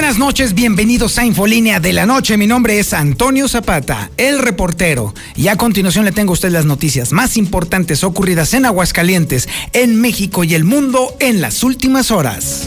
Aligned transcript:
Buenas 0.00 0.18
noches, 0.18 0.54
bienvenidos 0.54 1.18
a 1.18 1.26
Infolínea 1.26 1.78
de 1.78 1.92
la 1.92 2.06
Noche. 2.06 2.38
Mi 2.38 2.46
nombre 2.46 2.78
es 2.78 2.94
Antonio 2.94 3.46
Zapata, 3.48 4.10
el 4.16 4.38
reportero. 4.38 5.12
Y 5.36 5.48
a 5.48 5.56
continuación 5.56 6.06
le 6.06 6.10
tengo 6.10 6.32
a 6.32 6.32
usted 6.32 6.48
las 6.48 6.64
noticias 6.64 7.12
más 7.12 7.36
importantes 7.36 8.02
ocurridas 8.02 8.54
en 8.54 8.64
Aguascalientes, 8.64 9.46
en 9.74 10.00
México 10.00 10.42
y 10.42 10.54
el 10.54 10.64
mundo 10.64 11.14
en 11.20 11.42
las 11.42 11.62
últimas 11.62 12.10
horas. 12.10 12.66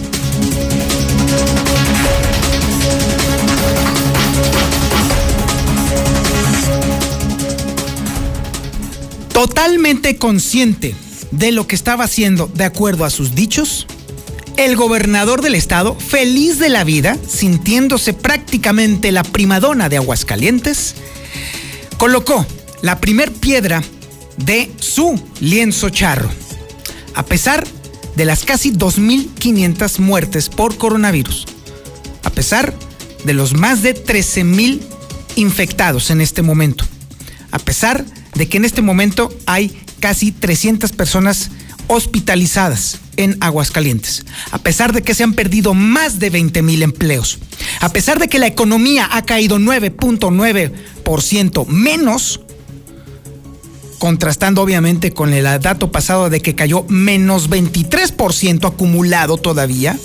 Totalmente 9.34 10.18
consciente 10.18 10.96
de 11.32 11.52
lo 11.52 11.66
que 11.66 11.76
estaba 11.76 12.04
haciendo 12.04 12.46
de 12.54 12.66
acuerdo 12.66 13.06
a 13.06 13.10
sus 13.10 13.34
dichos, 13.34 13.88
el 14.58 14.76
gobernador 14.76 15.42
del 15.42 15.56
estado, 15.56 15.96
feliz 15.96 16.60
de 16.60 16.70
la 16.70 16.84
vida, 16.84 17.18
sintiéndose 17.28 18.14
prácticamente 18.14 19.12
la 19.12 19.24
primadona 19.24 19.90
de 19.90 19.98
Aguascalientes, 19.98 20.96
colocó 21.98 22.46
la 22.82 23.00
primer 23.00 23.32
piedra 23.32 23.84
de 24.38 24.72
su 24.80 25.22
lienzo 25.40 25.90
charro. 25.90 26.30
A 27.16 27.26
pesar 27.26 27.66
de 28.16 28.26
las 28.26 28.44
casi 28.44 28.72
2.500 28.72 30.00
muertes 30.00 30.50
por 30.50 30.78
coronavirus, 30.78 31.46
a 32.24 32.30
pesar 32.30 32.74
de 33.24 33.34
los 33.34 33.54
más 33.54 33.82
de 33.84 33.96
13.000 33.96 34.82
infectados 35.36 36.12
en 36.12 36.22
este 36.22 36.42
momento, 36.42 36.86
a 37.52 37.60
pesar 37.60 38.06
de 38.36 38.50
que 38.50 38.58
en 38.58 38.66
este 38.66 38.82
momento 38.82 39.34
hay 39.46 39.80
casi 40.00 40.32
300 40.32 40.92
personas 40.92 41.52
hospitalizadas 41.88 43.00
en 43.18 43.38
Aguascalientes, 43.42 44.26
a 44.52 44.60
pesar 44.60 44.94
de 44.94 45.02
que 45.02 45.14
se 45.14 45.24
han 45.24 45.34
perdido 45.34 45.74
más 45.74 46.20
de 46.20 46.30
20 46.30 46.62
mil 46.62 46.84
empleos, 46.84 47.40
a 47.80 47.90
pesar 47.90 48.20
de 48.20 48.28
que 48.28 48.40
la 48.40 48.48
economía 48.48 49.08
ha 49.12 49.24
caído 49.24 49.60
9.9% 49.60 51.68
menos, 51.68 52.42
contrastando 54.00 54.62
obviamente 54.62 55.12
con 55.12 55.34
el 55.34 55.46
dato 55.62 55.92
pasado 55.92 56.30
de 56.30 56.42
que 56.42 56.56
cayó 56.56 56.86
menos 56.90 57.50
23% 57.50 58.68
acumulado 58.68 59.38
todavía, 59.38 59.98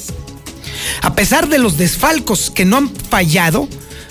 a 1.03 1.15
pesar 1.15 1.49
de 1.49 1.59
los 1.59 1.77
desfalcos 1.77 2.51
que 2.51 2.65
no 2.65 2.77
han 2.77 2.91
fallado, 2.91 3.69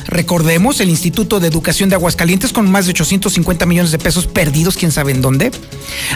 Recordemos 0.07 0.79
el 0.79 0.89
Instituto 0.89 1.39
de 1.39 1.47
Educación 1.47 1.89
de 1.89 1.95
Aguascalientes 1.95 2.53
con 2.53 2.69
más 2.71 2.85
de 2.85 2.91
850 2.91 3.65
millones 3.65 3.91
de 3.91 3.99
pesos 3.99 4.25
perdidos, 4.25 4.77
quién 4.77 4.91
sabe 4.91 5.11
en 5.11 5.21
dónde. 5.21 5.51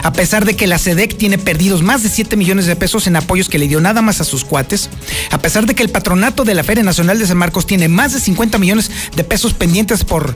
A 0.02 0.12
pesar 0.12 0.44
de 0.44 0.56
que 0.56 0.66
la 0.66 0.78
SEDEC 0.78 1.16
tiene 1.16 1.38
perdidos 1.38 1.82
más 1.82 2.02
de 2.02 2.08
7 2.08 2.36
millones 2.36 2.66
de 2.66 2.76
pesos 2.76 3.06
en 3.06 3.16
apoyos 3.16 3.48
que 3.48 3.58
le 3.58 3.68
dio 3.68 3.80
nada 3.80 4.00
más 4.00 4.20
a 4.20 4.24
sus 4.24 4.44
cuates. 4.44 4.88
A 5.30 5.38
pesar 5.38 5.66
de 5.66 5.74
que 5.74 5.82
el 5.82 5.90
patronato 5.90 6.44
de 6.44 6.54
la 6.54 6.64
Feria 6.64 6.82
Nacional 6.82 7.18
de 7.18 7.26
San 7.26 7.36
Marcos 7.36 7.66
tiene 7.66 7.88
más 7.88 8.12
de 8.14 8.20
50 8.20 8.58
millones 8.58 8.90
de 9.14 9.24
pesos 9.24 9.52
pendientes 9.52 10.04
por, 10.04 10.34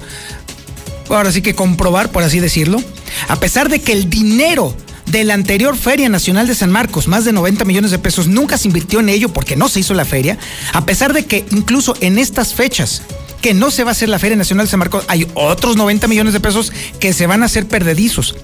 ahora 1.09 1.33
sí 1.33 1.41
que 1.41 1.55
comprobar, 1.55 2.11
por 2.11 2.23
así 2.23 2.41
decirlo. 2.41 2.83
A 3.29 3.37
pesar 3.37 3.71
de 3.71 3.81
que 3.81 3.93
el 3.93 4.11
dinero 4.11 4.77
de 5.07 5.25
la 5.25 5.35
anterior 5.35 5.77
Feria 5.77 6.09
Nacional 6.09 6.47
de 6.47 6.55
San 6.55 6.71
Marcos, 6.71 7.09
más 7.09 7.25
de 7.25 7.33
90 7.33 7.65
millones 7.65 7.91
de 7.91 7.99
pesos, 7.99 8.27
nunca 8.27 8.59
se 8.59 8.69
invirtió 8.69 9.01
en 9.01 9.09
ello 9.09 9.31
porque 9.31 9.57
no 9.57 9.69
se 9.69 9.81
hizo 9.81 9.95
la 9.95 10.05
feria, 10.05 10.37
a 10.73 10.85
pesar 10.85 11.13
de 11.13 11.25
que 11.25 11.47
incluso 11.53 11.95
en 12.01 12.19
estas 12.19 12.55
fechas 12.55 13.03
que 13.41 13.55
no 13.55 13.71
se 13.71 13.85
va 13.85 13.91
a 13.91 13.93
hacer 13.93 14.09
la 14.09 14.19
Feria 14.19 14.37
Nacional 14.37 14.67
de 14.67 14.71
San 14.71 14.79
Marcos, 14.79 15.05
hay 15.09 15.27
otros 15.35 15.77
90 15.77 16.09
millones 16.09 16.33
de 16.33 16.41
pesos 16.41 16.73
que 17.01 17.13
se 17.13 17.27
van 17.27 17.43
a 17.43 17.47
hacer 17.47 17.67
perdedizos. 17.67 18.37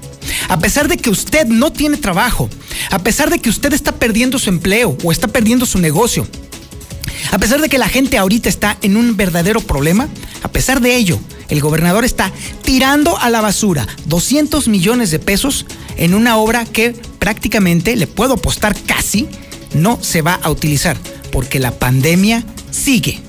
A 0.49 0.59
pesar 0.59 0.89
de 0.89 0.97
que 0.97 1.11
usted 1.11 1.47
no 1.47 1.73
tiene 1.73 1.97
trabajo, 1.97 2.49
a 2.91 2.99
pesar 3.01 3.31
de 3.31 3.39
que 3.39 3.51
usted 3.51 3.73
está 3.73 3.93
perdiendo 3.93 4.39
su 4.39 4.51
empleo 4.51 4.97
o 5.03 5.13
está 5.13 5.29
perdiendo 5.29 5.67
su 5.67 5.79
negocio, 5.79 6.27
a 7.31 7.39
pesar 7.39 7.61
de 7.61 7.69
que 7.69 7.79
la 7.79 7.89
gente 7.89 8.19
ahorita 8.19 8.49
está 8.49 8.77
en 8.83 8.97
un 8.97 9.17
verdadero 9.17 9.61
problema, 9.61 10.09
a 10.43 10.49
pesar 10.49 10.81
de 10.81 10.97
ello, 10.97 11.19
el 11.49 11.61
gobernador 11.61 12.05
está 12.05 12.33
tirando 12.63 13.19
a 13.19 13.31
la 13.31 13.41
basura 13.41 13.87
200 14.07 14.69
millones 14.69 15.11
de 15.11 15.19
pesos 15.19 15.67
en 15.97 16.15
una 16.15 16.37
obra 16.37 16.65
que 16.65 16.95
prácticamente, 17.19 17.95
le 17.97 18.07
puedo 18.07 18.35
apostar 18.35 18.75
casi, 18.87 19.29
no 19.75 19.99
se 20.03 20.23
va 20.23 20.35
a 20.43 20.51
utilizar, 20.51 20.97
porque 21.31 21.61
la 21.61 21.71
pandemia 21.71 22.45
sigue. 22.71 23.21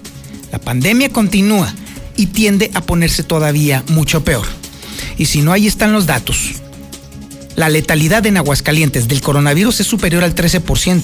La 0.53 0.59
pandemia 0.59 1.09
continúa 1.09 1.73
y 2.15 2.27
tiende 2.27 2.69
a 2.75 2.81
ponerse 2.81 3.23
todavía 3.23 3.83
mucho 3.87 4.23
peor. 4.23 4.45
Y 5.17 5.25
si 5.25 5.41
no, 5.41 5.51
ahí 5.51 5.65
están 5.65 5.93
los 5.93 6.05
datos. 6.05 6.51
La 7.55 7.69
letalidad 7.69 8.23
en 8.27 8.37
Aguascalientes 8.37 9.07
del 9.07 9.21
coronavirus 9.21 9.79
es 9.79 9.87
superior 9.87 10.23
al 10.23 10.35
13%. 10.35 11.01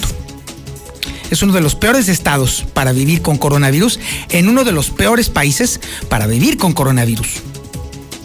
Es 1.31 1.41
uno 1.41 1.53
de 1.53 1.61
los 1.61 1.73
peores 1.73 2.09
estados 2.09 2.63
para 2.75 2.91
vivir 2.91 3.23
con 3.23 3.39
coronavirus 3.39 3.99
en 4.29 4.49
uno 4.49 4.63
de 4.65 4.71
los 4.71 4.91
peores 4.91 5.29
países 5.29 5.79
para 6.09 6.27
vivir 6.27 6.57
con 6.57 6.73
coronavirus. 6.73 7.29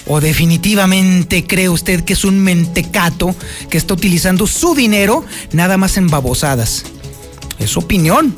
¿O 0.06 0.20
definitivamente 0.20 1.46
cree 1.46 1.69
usted 1.69 2.04
que 2.04 2.12
es 2.12 2.25
un 2.25 2.38
mentecato 2.38 3.34
que 3.69 3.78
está 3.78 3.94
utilizando 3.94 4.46
su 4.46 4.75
dinero 4.75 5.25
nada 5.52 5.76
más 5.76 5.96
en 5.96 6.08
babosadas? 6.08 6.84
Es 7.58 7.70
su 7.70 7.81
opinión. 7.81 8.34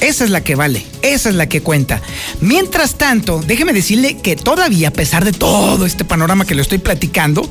Esa 0.00 0.24
es 0.24 0.30
la 0.30 0.42
que 0.44 0.54
vale, 0.54 0.84
esa 1.02 1.28
es 1.28 1.34
la 1.34 1.48
que 1.48 1.60
cuenta. 1.60 2.00
Mientras 2.40 2.96
tanto, 2.96 3.42
déjeme 3.44 3.72
decirle 3.72 4.18
que 4.18 4.36
todavía, 4.36 4.88
a 4.88 4.92
pesar 4.92 5.24
de 5.24 5.32
todo 5.32 5.86
este 5.86 6.04
panorama 6.04 6.46
que 6.46 6.54
le 6.54 6.62
estoy 6.62 6.78
platicando, 6.78 7.50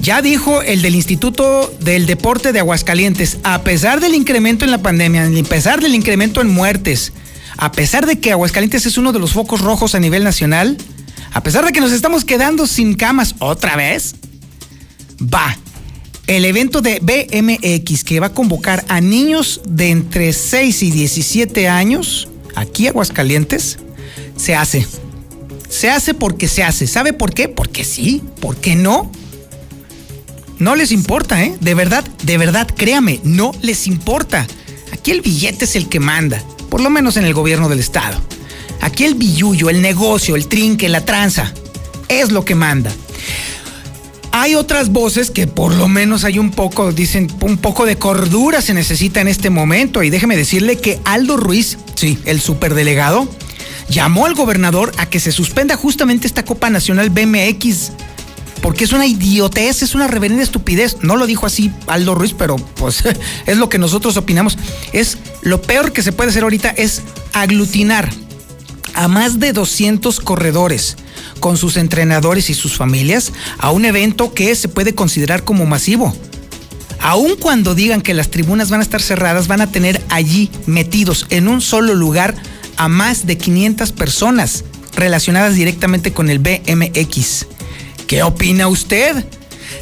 ya 0.00 0.20
dijo 0.20 0.62
el 0.62 0.82
del 0.82 0.94
Instituto 0.94 1.72
del 1.80 2.06
Deporte 2.06 2.52
de 2.52 2.58
Aguascalientes, 2.58 3.38
a 3.44 3.62
pesar 3.62 4.00
del 4.00 4.14
incremento 4.14 4.64
en 4.64 4.70
la 4.70 4.82
pandemia, 4.82 5.26
a 5.26 5.48
pesar 5.48 5.80
del 5.80 5.94
incremento 5.94 6.40
en 6.40 6.50
muertes, 6.50 7.12
a 7.56 7.72
pesar 7.72 8.04
de 8.04 8.18
que 8.18 8.32
Aguascalientes 8.32 8.84
es 8.84 8.98
uno 8.98 9.12
de 9.12 9.18
los 9.18 9.32
focos 9.32 9.60
rojos 9.60 9.94
a 9.94 10.00
nivel 10.00 10.24
nacional, 10.24 10.76
a 11.32 11.42
pesar 11.42 11.64
de 11.64 11.72
que 11.72 11.80
nos 11.80 11.92
estamos 11.92 12.24
quedando 12.24 12.66
sin 12.66 12.94
camas 12.94 13.36
otra 13.38 13.76
vez, 13.76 14.16
va 15.22 15.56
el 16.26 16.44
evento 16.44 16.80
de 16.80 17.00
BMX 17.00 18.04
que 18.04 18.20
va 18.20 18.28
a 18.28 18.34
convocar 18.34 18.84
a 18.88 19.00
niños 19.00 19.60
de 19.66 19.90
entre 19.90 20.32
6 20.32 20.82
y 20.82 20.90
17 20.90 21.68
años, 21.68 22.28
aquí 22.54 22.86
Aguascalientes, 22.86 23.78
se 24.36 24.54
hace. 24.54 24.86
Se 25.68 25.90
hace 25.90 26.14
porque 26.14 26.48
se 26.48 26.62
hace. 26.62 26.86
¿Sabe 26.86 27.12
por 27.12 27.32
qué? 27.32 27.48
Porque 27.48 27.84
sí. 27.84 28.22
¿Por 28.40 28.56
qué 28.56 28.74
no? 28.74 29.10
No 30.58 30.76
les 30.76 30.92
importa, 30.92 31.42
¿eh? 31.42 31.56
De 31.60 31.74
verdad, 31.74 32.04
de 32.22 32.38
verdad, 32.38 32.68
créame, 32.72 33.20
no 33.24 33.52
les 33.62 33.86
importa. 33.86 34.46
Aquí 34.92 35.10
el 35.10 35.20
billete 35.20 35.64
es 35.64 35.74
el 35.74 35.88
que 35.88 35.98
manda, 35.98 36.40
por 36.70 36.80
lo 36.80 36.90
menos 36.90 37.16
en 37.16 37.24
el 37.24 37.34
gobierno 37.34 37.68
del 37.68 37.80
estado. 37.80 38.20
Aquí 38.80 39.04
el 39.04 39.14
billullo, 39.14 39.70
el 39.70 39.82
negocio, 39.82 40.36
el 40.36 40.46
trinque, 40.46 40.88
la 40.88 41.04
tranza, 41.04 41.52
es 42.08 42.30
lo 42.30 42.44
que 42.44 42.54
manda. 42.54 42.92
Hay 44.34 44.54
otras 44.54 44.88
voces 44.88 45.30
que 45.30 45.46
por 45.46 45.74
lo 45.74 45.88
menos 45.88 46.24
hay 46.24 46.38
un 46.38 46.50
poco, 46.50 46.90
dicen, 46.90 47.30
un 47.42 47.58
poco 47.58 47.84
de 47.84 47.96
cordura 47.96 48.62
se 48.62 48.72
necesita 48.72 49.20
en 49.20 49.28
este 49.28 49.50
momento. 49.50 50.02
Y 50.02 50.08
déjeme 50.08 50.38
decirle 50.38 50.78
que 50.78 51.00
Aldo 51.04 51.36
Ruiz, 51.36 51.76
sí, 51.94 52.18
el 52.24 52.40
superdelegado, 52.40 53.28
llamó 53.90 54.24
al 54.24 54.34
gobernador 54.34 54.90
a 54.96 55.04
que 55.04 55.20
se 55.20 55.32
suspenda 55.32 55.76
justamente 55.76 56.26
esta 56.26 56.46
Copa 56.46 56.70
Nacional 56.70 57.10
BMX. 57.10 57.92
Porque 58.62 58.84
es 58.84 58.92
una 58.92 59.06
idiotez, 59.06 59.82
es 59.82 59.94
una 59.94 60.06
reverenda 60.06 60.42
estupidez. 60.42 60.98
No 61.02 61.16
lo 61.16 61.26
dijo 61.26 61.44
así 61.44 61.70
Aldo 61.86 62.14
Ruiz, 62.14 62.32
pero 62.32 62.56
pues 62.56 63.04
es 63.46 63.56
lo 63.58 63.68
que 63.68 63.76
nosotros 63.76 64.16
opinamos. 64.16 64.56
Es 64.94 65.18
lo 65.42 65.60
peor 65.60 65.92
que 65.92 66.02
se 66.02 66.12
puede 66.12 66.30
hacer 66.30 66.44
ahorita 66.44 66.70
es 66.70 67.02
aglutinar 67.34 68.08
a 68.94 69.08
más 69.08 69.40
de 69.40 69.52
200 69.52 70.20
corredores 70.20 70.96
con 71.40 71.56
sus 71.56 71.76
entrenadores 71.76 72.50
y 72.50 72.54
sus 72.54 72.76
familias 72.76 73.32
a 73.58 73.70
un 73.70 73.84
evento 73.84 74.34
que 74.34 74.54
se 74.54 74.68
puede 74.68 74.94
considerar 74.94 75.44
como 75.44 75.66
masivo. 75.66 76.14
Aun 77.00 77.36
cuando 77.36 77.74
digan 77.74 78.00
que 78.00 78.14
las 78.14 78.30
tribunas 78.30 78.70
van 78.70 78.80
a 78.80 78.84
estar 78.84 79.02
cerradas, 79.02 79.48
van 79.48 79.60
a 79.60 79.72
tener 79.72 80.00
allí 80.08 80.50
metidos 80.66 81.26
en 81.30 81.48
un 81.48 81.60
solo 81.60 81.94
lugar 81.94 82.34
a 82.76 82.88
más 82.88 83.26
de 83.26 83.36
500 83.36 83.92
personas 83.92 84.64
relacionadas 84.94 85.56
directamente 85.56 86.12
con 86.12 86.30
el 86.30 86.38
BMX. 86.38 87.46
¿Qué 88.06 88.22
opina 88.22 88.68
usted? 88.68 89.24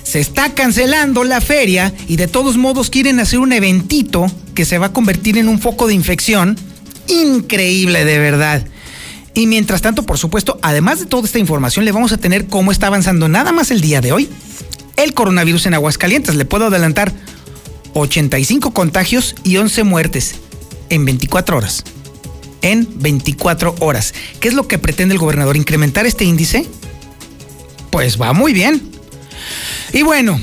Se 0.02 0.20
está 0.20 0.54
cancelando 0.54 1.24
la 1.24 1.40
feria 1.40 1.92
y 2.08 2.16
de 2.16 2.26
todos 2.26 2.56
modos 2.56 2.90
quieren 2.90 3.20
hacer 3.20 3.38
un 3.38 3.52
eventito 3.52 4.26
que 4.54 4.64
se 4.64 4.78
va 4.78 4.86
a 4.86 4.92
convertir 4.92 5.36
en 5.36 5.48
un 5.48 5.60
foco 5.60 5.86
de 5.86 5.94
infección. 5.94 6.56
Increíble 7.08 8.04
de 8.04 8.18
verdad. 8.18 8.66
Y 9.34 9.46
mientras 9.46 9.82
tanto, 9.82 10.02
por 10.02 10.18
supuesto, 10.18 10.58
además 10.62 10.98
de 10.98 11.06
toda 11.06 11.24
esta 11.24 11.38
información, 11.38 11.84
le 11.84 11.92
vamos 11.92 12.12
a 12.12 12.18
tener 12.18 12.46
cómo 12.48 12.72
está 12.72 12.88
avanzando 12.88 13.28
nada 13.28 13.52
más 13.52 13.70
el 13.70 13.80
día 13.80 14.00
de 14.00 14.12
hoy 14.12 14.28
el 14.96 15.14
coronavirus 15.14 15.66
en 15.66 15.74
Aguascalientes. 15.74 16.34
Le 16.34 16.44
puedo 16.44 16.66
adelantar 16.66 17.12
85 17.94 18.72
contagios 18.72 19.34
y 19.44 19.56
11 19.56 19.84
muertes 19.84 20.36
en 20.88 21.04
24 21.04 21.56
horas. 21.56 21.84
En 22.62 22.86
24 22.96 23.76
horas. 23.80 24.14
¿Qué 24.40 24.48
es 24.48 24.54
lo 24.54 24.68
que 24.68 24.78
pretende 24.78 25.14
el 25.14 25.18
gobernador? 25.18 25.56
¿Incrementar 25.56 26.06
este 26.06 26.24
índice? 26.24 26.66
Pues 27.90 28.20
va 28.20 28.32
muy 28.32 28.52
bien. 28.52 28.90
Y 29.92 30.02
bueno, 30.02 30.40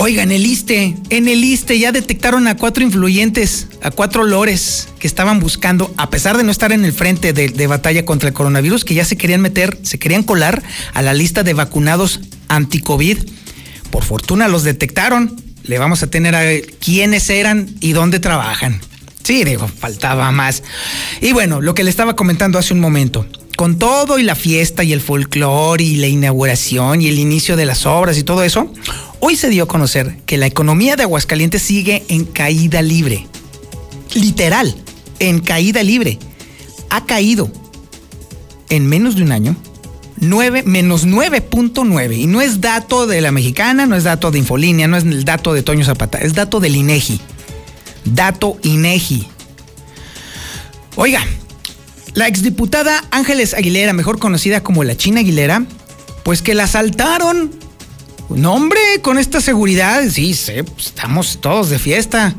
Oigan, 0.00 0.30
el 0.30 0.46
ISTE, 0.46 0.94
en 1.10 1.26
el 1.26 1.42
ISTE 1.42 1.76
ya 1.76 1.90
detectaron 1.90 2.46
a 2.46 2.56
cuatro 2.56 2.84
influyentes, 2.84 3.66
a 3.82 3.90
cuatro 3.90 4.22
lores 4.22 4.88
que 5.00 5.08
estaban 5.08 5.40
buscando, 5.40 5.92
a 5.96 6.08
pesar 6.08 6.36
de 6.36 6.44
no 6.44 6.52
estar 6.52 6.70
en 6.70 6.84
el 6.84 6.92
frente 6.92 7.32
de, 7.32 7.66
batalla 7.66 8.04
contra 8.04 8.28
el 8.28 8.34
coronavirus, 8.34 8.84
que 8.84 8.94
ya 8.94 9.04
se 9.04 9.16
querían 9.16 9.40
meter, 9.40 9.76
se 9.82 9.98
querían 9.98 10.22
colar 10.22 10.62
a 10.94 11.02
la 11.02 11.14
lista 11.14 11.42
de 11.42 11.52
vacunados 11.52 12.20
anti-COVID. 12.46 13.18
Por 13.90 14.04
fortuna 14.04 14.46
los 14.46 14.62
detectaron. 14.62 15.34
Le 15.64 15.78
vamos 15.80 16.04
a 16.04 16.06
tener 16.08 16.36
a 16.36 16.44
quiénes 16.78 17.28
eran 17.28 17.68
y 17.80 17.92
dónde 17.92 18.20
trabajan. 18.20 18.80
Sí, 19.24 19.42
digo, 19.42 19.66
faltaba 19.66 20.30
más. 20.30 20.62
Y 21.20 21.32
bueno, 21.32 21.60
lo 21.60 21.74
que 21.74 21.82
le 21.82 21.90
estaba 21.90 22.14
comentando 22.14 22.56
hace 22.56 22.72
un 22.72 22.80
momento 22.80 23.26
con 23.58 23.76
todo 23.76 24.20
y 24.20 24.22
la 24.22 24.36
fiesta 24.36 24.84
y 24.84 24.92
el 24.92 25.00
folclore 25.00 25.82
y 25.82 25.96
la 25.96 26.06
inauguración 26.06 27.02
y 27.02 27.08
el 27.08 27.18
inicio 27.18 27.56
de 27.56 27.66
las 27.66 27.86
obras 27.86 28.16
y 28.16 28.22
todo 28.22 28.44
eso, 28.44 28.72
hoy 29.18 29.34
se 29.34 29.48
dio 29.48 29.64
a 29.64 29.66
conocer 29.66 30.18
que 30.26 30.36
la 30.36 30.46
economía 30.46 30.94
de 30.94 31.02
Aguascalientes 31.02 31.60
sigue 31.60 32.04
en 32.06 32.24
caída 32.24 32.82
libre. 32.82 33.26
Literal, 34.14 34.76
en 35.18 35.40
caída 35.40 35.82
libre. 35.82 36.20
Ha 36.88 37.04
caído 37.04 37.50
en 38.70 38.86
menos 38.86 39.16
de 39.16 39.24
un 39.24 39.32
año 39.32 39.56
9, 40.20 40.62
menos 40.62 41.04
9.9. 41.04 42.16
Y 42.16 42.28
no 42.28 42.40
es 42.40 42.60
dato 42.60 43.08
de 43.08 43.20
la 43.20 43.32
mexicana, 43.32 43.86
no 43.86 43.96
es 43.96 44.04
dato 44.04 44.30
de 44.30 44.38
Infolínea, 44.38 44.86
no 44.86 44.96
es 44.96 45.02
el 45.02 45.24
dato 45.24 45.52
de 45.52 45.64
Toño 45.64 45.84
Zapata, 45.84 46.18
es 46.18 46.34
dato 46.34 46.60
del 46.60 46.76
INEGI. 46.76 47.20
Dato 48.04 48.56
INEGI. 48.62 49.26
Oiga, 50.94 51.26
la 52.14 52.26
exdiputada 52.26 53.04
Ángeles 53.10 53.54
Aguilera, 53.54 53.92
mejor 53.92 54.18
conocida 54.18 54.62
como 54.62 54.84
la 54.84 54.96
China 54.96 55.20
Aguilera, 55.20 55.64
pues 56.24 56.42
que 56.42 56.54
la 56.54 56.64
asaltaron. 56.64 57.52
No, 58.28 58.54
hombre, 58.54 58.80
con 59.02 59.18
esta 59.18 59.40
seguridad, 59.40 60.02
sí, 60.10 60.36
pues, 60.74 60.86
estamos 60.86 61.38
todos 61.40 61.70
de 61.70 61.78
fiesta. 61.78 62.34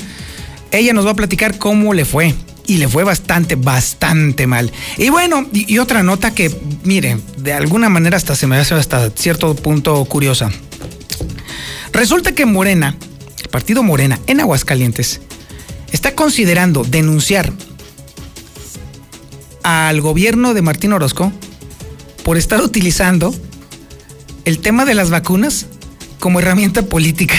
Ella 0.71 0.93
nos 0.93 1.05
va 1.05 1.11
a 1.11 1.15
platicar 1.15 1.57
cómo 1.57 1.93
le 1.93 2.05
fue. 2.05 2.35
Y 2.67 2.77
le 2.77 2.87
fue 2.87 3.03
bastante, 3.03 3.55
bastante 3.55 4.45
mal. 4.45 4.71
Y 4.97 5.09
bueno, 5.09 5.47
y, 5.51 5.79
otra 5.79 6.03
nota 6.03 6.35
que, 6.35 6.55
mire, 6.83 7.17
de 7.37 7.53
alguna 7.53 7.89
manera 7.89 8.15
hasta 8.15 8.35
se 8.35 8.45
me 8.45 8.57
hace 8.57 8.75
hasta 8.75 9.09
cierto 9.09 9.55
punto 9.55 10.05
curiosa. 10.05 10.51
Resulta 11.91 12.33
que 12.33 12.45
Morena, 12.45 12.95
el 13.41 13.49
partido 13.49 13.81
Morena 13.81 14.19
en 14.27 14.39
Aguascalientes, 14.39 15.19
está 15.91 16.13
considerando 16.13 16.83
denunciar 16.83 17.51
al 19.69 20.01
gobierno 20.01 20.53
de 20.53 20.61
Martín 20.61 20.93
Orozco 20.93 21.31
por 22.23 22.37
estar 22.37 22.61
utilizando 22.61 23.33
el 24.45 24.59
tema 24.59 24.85
de 24.85 24.95
las 24.95 25.09
vacunas 25.09 25.67
como 26.19 26.39
herramienta 26.39 26.83
política. 26.83 27.35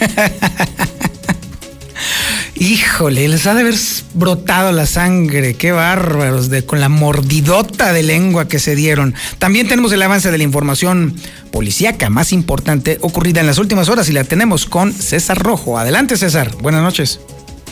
Híjole, 2.54 3.28
les 3.28 3.46
ha 3.46 3.54
de 3.54 3.60
haber 3.60 3.76
brotado 4.14 4.72
la 4.72 4.84
sangre, 4.84 5.54
qué 5.54 5.70
bárbaros, 5.70 6.50
de, 6.50 6.64
con 6.64 6.80
la 6.80 6.88
mordidota 6.88 7.92
de 7.92 8.02
lengua 8.02 8.48
que 8.48 8.58
se 8.58 8.74
dieron. 8.74 9.14
También 9.38 9.68
tenemos 9.68 9.92
el 9.92 10.02
avance 10.02 10.32
de 10.32 10.38
la 10.38 10.44
información 10.44 11.14
policíaca 11.52 12.10
más 12.10 12.32
importante 12.32 12.98
ocurrida 13.00 13.40
en 13.40 13.46
las 13.46 13.58
últimas 13.58 13.88
horas 13.88 14.08
y 14.08 14.12
la 14.12 14.24
tenemos 14.24 14.66
con 14.66 14.92
César 14.92 15.38
Rojo. 15.38 15.78
Adelante 15.78 16.16
César, 16.16 16.56
buenas 16.60 16.82
noches. 16.82 17.20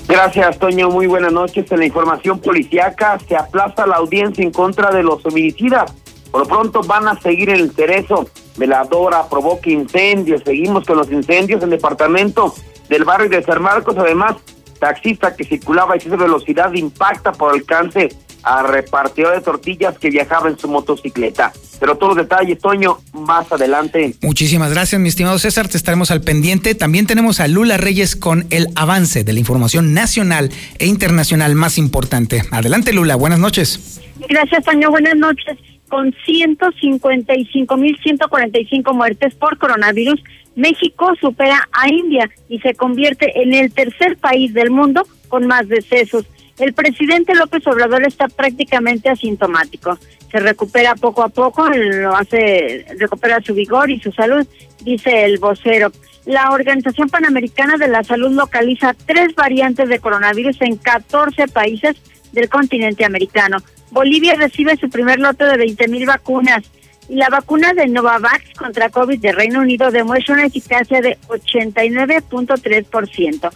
Gracias, 0.09 0.59
Toño. 0.61 0.89
Muy 0.89 1.09
buenas 1.09 1.33
noches. 1.33 1.71
En 1.73 1.81
la 1.81 1.87
información 1.87 2.39
policiaca 2.39 3.19
se 3.27 3.37
aplaza 3.37 3.87
la 3.87 3.97
audiencia 3.97 4.45
en 4.45 4.53
contra 4.53 4.93
de 4.93 5.03
los 5.03 5.25
homicidas. 5.27 5.93
Por 6.31 6.43
lo 6.43 6.47
pronto 6.47 6.81
van 6.83 7.09
a 7.09 7.21
seguir 7.21 7.51
el 7.51 7.73
cerezo. 7.73 8.29
Veladora 8.57 9.29
provoca 9.29 9.69
incendios. 9.69 10.43
Seguimos 10.45 10.85
con 10.85 10.99
los 10.99 11.11
incendios 11.11 11.61
en 11.63 11.73
el 11.73 11.79
departamento 11.79 12.55
del 12.89 13.05
barrio 13.05 13.29
de 13.29 13.43
San 13.43 13.61
Marcos. 13.61 13.97
Además, 13.99 14.37
taxista 14.79 15.35
que 15.35 15.45
circulaba 15.45 15.95
a 15.95 15.97
exceso 15.97 16.17
de 16.17 16.25
velocidad 16.25 16.73
impacta 16.75 17.33
por 17.33 17.53
alcance 17.53 18.09
a 18.47 18.63
repartidor 18.63 19.35
de 19.35 19.41
tortillas 19.41 19.99
que 19.99 20.09
viajaba 20.09 20.49
en 20.49 20.57
su 20.57 20.69
motocicleta. 20.69 21.53
Pero 21.81 21.97
todos 21.97 22.17
los 22.17 22.29
detalles, 22.29 22.61
Toño, 22.61 22.99
más 23.13 23.51
adelante. 23.51 24.15
Muchísimas 24.23 24.71
gracias, 24.71 25.01
mi 25.01 25.09
estimado 25.09 25.41
César. 25.41 25.67
Te 25.67 25.77
estaremos 25.77 26.13
al 26.13 26.21
pendiente. 26.21 26.77
También 26.77 27.09
tenemos 27.09 27.41
a 27.41 27.49
Lula 27.49 27.77
Reyes 27.77 28.15
con 28.15 28.47
el 28.51 28.69
avance 28.77 29.25
de 29.25 29.33
la 29.33 29.41
información 29.41 29.95
nacional 29.95 30.53
e 30.79 30.87
internacional 30.87 31.57
más 31.57 31.77
importante. 31.77 32.45
Adelante, 32.53 32.93
Lula. 32.93 33.17
Buenas 33.17 33.41
noches. 33.41 34.01
Gracias, 34.29 34.65
Toño. 34.65 34.91
Buenas 34.91 35.17
noches. 35.17 35.59
Con 35.89 36.13
155.145 36.13 38.95
muertes 38.95 39.35
por 39.35 39.59
coronavirus, 39.59 40.23
México 40.55 41.13
supera 41.21 41.69
a 41.73 41.89
India 41.89 42.31
y 42.49 42.61
se 42.61 42.75
convierte 42.75 43.43
en 43.43 43.55
el 43.55 43.73
tercer 43.73 44.17
país 44.19 44.55
del 44.55 44.71
mundo 44.71 45.05
con 45.29 45.49
más 45.49 45.67
decesos 45.67 46.27
el 46.59 46.73
presidente 46.73 47.35
López 47.35 47.67
Obrador 47.67 48.07
está 48.07 48.29
prácticamente 48.29 49.09
asintomático. 49.09 49.99
Se 50.31 50.41
recupera 50.41 50.95
poco 50.95 51.23
a 51.23 51.29
poco, 51.29 51.69
lo 51.69 52.17
hace, 52.17 52.87
recupera 52.99 53.41
su 53.41 53.55
vigor 53.55 53.91
y 53.91 54.01
su 54.01 54.13
salud, 54.13 54.47
dice 54.83 55.25
el 55.25 55.39
vocero. 55.39 55.93
la 56.25 56.51
Organización 56.51 57.09
Panamericana 57.09 57.77
de 57.77 57.89
la 57.89 58.03
Salud 58.03 58.33
localiza 58.33 58.95
tres 59.07 59.35
variantes 59.35 59.89
de 59.89 60.01
coronavirus 60.01 60.61
en 60.63 60.77
14 60.77 61.49
países 61.49 61.97
del 62.33 62.49
continente 62.49 63.05
americano. 63.05 63.59
Bolivia 63.91 64.35
recibe 64.35 64.77
su 64.77 64.91
primer 64.91 65.21
lote 65.21 65.45
de 65.45 65.57
20.000 65.57 66.07
vacunas 66.07 66.65
y 67.09 67.15
la 67.15 67.29
vacuna 67.29 67.73
de 67.73 67.87
Novavax 67.87 68.53
contra 68.59 68.91
COVID 68.91 69.21
de 69.21 69.31
Reino 69.33 69.61
Unido 69.61 69.93
demuestra 69.93 70.35
una 70.35 70.47
eficacia 70.47 71.01
de 71.01 71.17
89.3%. 71.29 73.53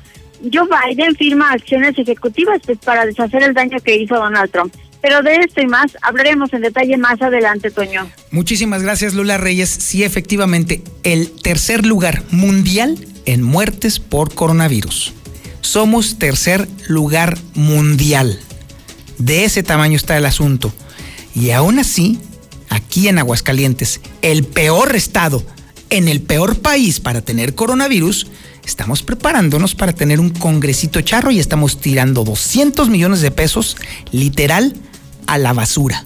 Joe 0.53 0.69
Biden 0.69 1.15
firma 1.17 1.53
acciones 1.53 1.99
ejecutivas 1.99 2.61
pues, 2.65 2.79
para 2.79 3.07
deshacer 3.07 3.43
el 3.43 3.55
daño 3.55 3.79
que 3.81 3.97
hizo 3.97 4.17
Donald 4.17 4.51
Trump. 4.51 4.75
Pero 5.03 5.23
de 5.23 5.37
esto 5.37 5.63
y 5.63 5.67
más 5.67 5.97
hablaremos 6.03 6.53
en 6.53 6.61
detalle 6.61 6.97
más 6.99 7.21
adelante, 7.23 7.71
Toño. 7.71 8.11
Muchísimas 8.31 8.83
gracias, 8.83 9.15
Lula 9.15 9.39
Reyes. 9.39 9.71
Sí, 9.71 10.05
efectivamente, 10.05 10.83
el 11.05 11.31
tercer 11.31 11.87
lugar 11.87 12.23
mundial 12.31 12.99
en 13.25 13.43
muertes 13.43 13.99
por 13.99 14.35
coronavirus. 14.35 15.15
Somos 15.63 16.19
tercer 16.19 16.69
lugar 16.87 17.39
mundial. 17.55 18.39
De 19.19 19.45
ese 19.45 19.63
tamaño 19.63 19.97
está 19.97 20.17
el 20.17 20.27
asunto. 20.27 20.73
Y 21.35 21.51
aún 21.51 21.79
así, 21.79 22.19
aquí 22.69 23.09
en 23.09 23.19
Aguascalientes, 23.19 24.01
el 24.21 24.45
peor 24.45 24.97
estado, 24.97 25.43
en 25.91 26.09
el 26.09 26.21
peor 26.21 26.59
país 26.59 27.01
para 27.01 27.21
tener 27.21 27.55
coronavirus, 27.55 28.27
estamos 28.65 29.03
preparándonos 29.03 29.75
para 29.75 29.93
tener 29.93 30.21
un 30.21 30.31
congresito 30.31 31.01
charro 31.01 31.31
y 31.31 31.39
estamos 31.39 31.81
tirando 31.81 32.25
200 32.25 32.89
millones 32.89 33.21
de 33.21 33.31
pesos 33.31 33.77
literal 34.13 34.75
a 35.27 35.39
la 35.39 35.53
basura. 35.53 36.05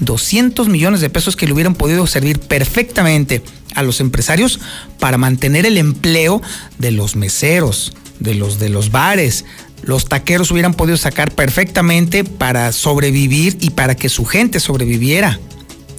200 0.00 0.68
millones 0.68 1.00
de 1.00 1.10
pesos 1.10 1.36
que 1.36 1.46
le 1.46 1.52
hubieran 1.52 1.74
podido 1.74 2.06
servir 2.06 2.38
perfectamente 2.40 3.42
a 3.74 3.82
los 3.82 4.00
empresarios 4.00 4.60
para 4.98 5.18
mantener 5.18 5.66
el 5.66 5.76
empleo 5.76 6.40
de 6.78 6.92
los 6.92 7.16
meseros, 7.16 7.94
de 8.20 8.34
los 8.34 8.58
de 8.58 8.68
los 8.68 8.90
bares. 8.90 9.44
Los 9.82 10.06
taqueros 10.06 10.50
hubieran 10.50 10.74
podido 10.74 10.96
sacar 10.96 11.32
perfectamente 11.32 12.24
para 12.24 12.72
sobrevivir 12.72 13.58
y 13.60 13.70
para 13.70 13.94
que 13.94 14.08
su 14.08 14.24
gente 14.24 14.60
sobreviviera. 14.60 15.38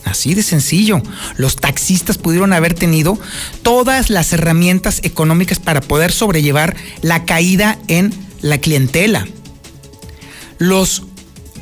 Así 0.06 0.34
de 0.34 0.44
sencillo. 0.44 1.02
Los 1.38 1.56
taxistas 1.58 2.18
pudieron 2.18 2.54
haber 2.54 2.74
tenido 2.74 3.20
todas 3.64 4.10
las 4.10 4.34
herramientas 4.34 5.02
económicas 5.04 5.60
para 5.60 5.82
poder 5.82 6.12
sobrellevar 6.12 6.76
la 7.02 7.26
caída 7.26 7.78
en 7.88 8.14
la 8.42 8.60
clientela. 8.60 9.28
Los 10.58 11.04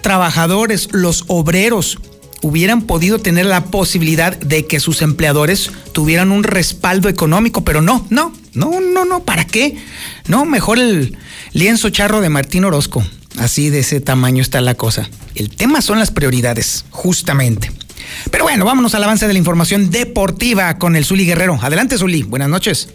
trabajadores, 0.01 0.89
los 0.91 1.25
obreros, 1.27 1.99
hubieran 2.41 2.83
podido 2.83 3.19
tener 3.19 3.45
la 3.45 3.65
posibilidad 3.65 4.37
de 4.37 4.65
que 4.65 4.79
sus 4.79 5.01
empleadores 5.01 5.71
tuvieran 5.91 6.31
un 6.31 6.43
respaldo 6.43 7.09
económico, 7.09 7.63
pero 7.63 7.81
no, 7.81 8.05
no, 8.09 8.33
no, 8.53 8.79
no, 8.79 9.05
no, 9.05 9.23
¿para 9.23 9.45
qué? 9.45 9.77
No, 10.27 10.45
mejor 10.45 10.79
el 10.79 11.17
lienzo 11.53 11.89
charro 11.89 12.21
de 12.21 12.29
Martín 12.29 12.65
Orozco. 12.65 13.03
Así 13.37 13.69
de 13.69 13.79
ese 13.79 13.99
tamaño 14.01 14.41
está 14.41 14.61
la 14.61 14.75
cosa. 14.75 15.09
El 15.35 15.49
tema 15.49 15.81
son 15.81 15.99
las 15.99 16.11
prioridades, 16.11 16.85
justamente. 16.89 17.71
Pero 18.31 18.43
bueno, 18.43 18.65
vámonos 18.65 18.95
al 18.95 19.03
avance 19.03 19.27
de 19.27 19.33
la 19.33 19.39
información 19.39 19.89
deportiva 19.89 20.77
con 20.77 20.95
el 20.95 21.05
Zuli 21.05 21.25
Guerrero. 21.25 21.57
Adelante, 21.61 21.97
Zuli. 21.97 22.23
Buenas 22.23 22.49
noches. 22.49 22.93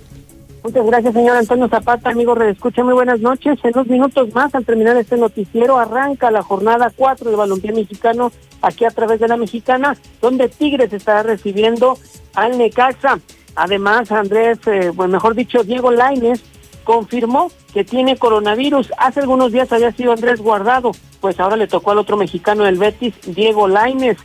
Muchas 0.63 0.87
gracias, 0.87 1.13
señor 1.13 1.37
Antonio 1.37 1.69
Zapata. 1.69 2.11
Amigo, 2.11 2.37
redescucha, 2.37 2.85
muy 2.85 2.95
buenas 2.95 3.19
noches. 3.19 3.59
En 3.65 3.73
dos 3.73 3.89
minutos 3.89 4.33
más, 4.33 4.55
al 4.55 4.65
terminar 4.65 4.97
este 4.97 5.17
noticiero, 5.17 5.77
arranca 5.77 6.31
la 6.31 6.43
jornada 6.43 6.93
4 6.95 7.29
del 7.31 7.37
balompié 7.37 7.73
mexicano 7.73 8.31
aquí 8.61 8.85
a 8.85 8.91
través 8.91 9.19
de 9.19 9.27
la 9.27 9.37
mexicana, 9.37 9.97
donde 10.21 10.49
Tigres 10.49 10.93
estará 10.93 11.25
recibiendo 11.25 11.99
al 12.35 12.59
Necaxa. 12.59 13.19
Además, 13.57 14.13
Andrés, 14.13 14.59
eh, 14.67 14.93
bueno, 14.95 15.15
mejor 15.15 15.35
dicho, 15.35 15.65
Diego 15.65 15.91
Laines 15.91 16.41
confirmó 16.85 17.51
que 17.75 17.85
tiene 17.85 18.17
coronavirus. 18.17 18.93
Hace 18.99 19.21
algunos 19.21 19.51
días 19.51 19.73
había 19.73 19.91
sido 19.91 20.13
Andrés 20.13 20.41
Guardado, 20.41 20.93
pues 21.21 21.41
ahora 21.41 21.57
le 21.57 21.67
tocó 21.67 21.91
al 21.91 21.99
otro 21.99 22.17
mexicano 22.17 22.63
del 22.65 22.79
Betis, 22.79 23.15
Diego 23.27 23.67
Laines. 23.67 24.17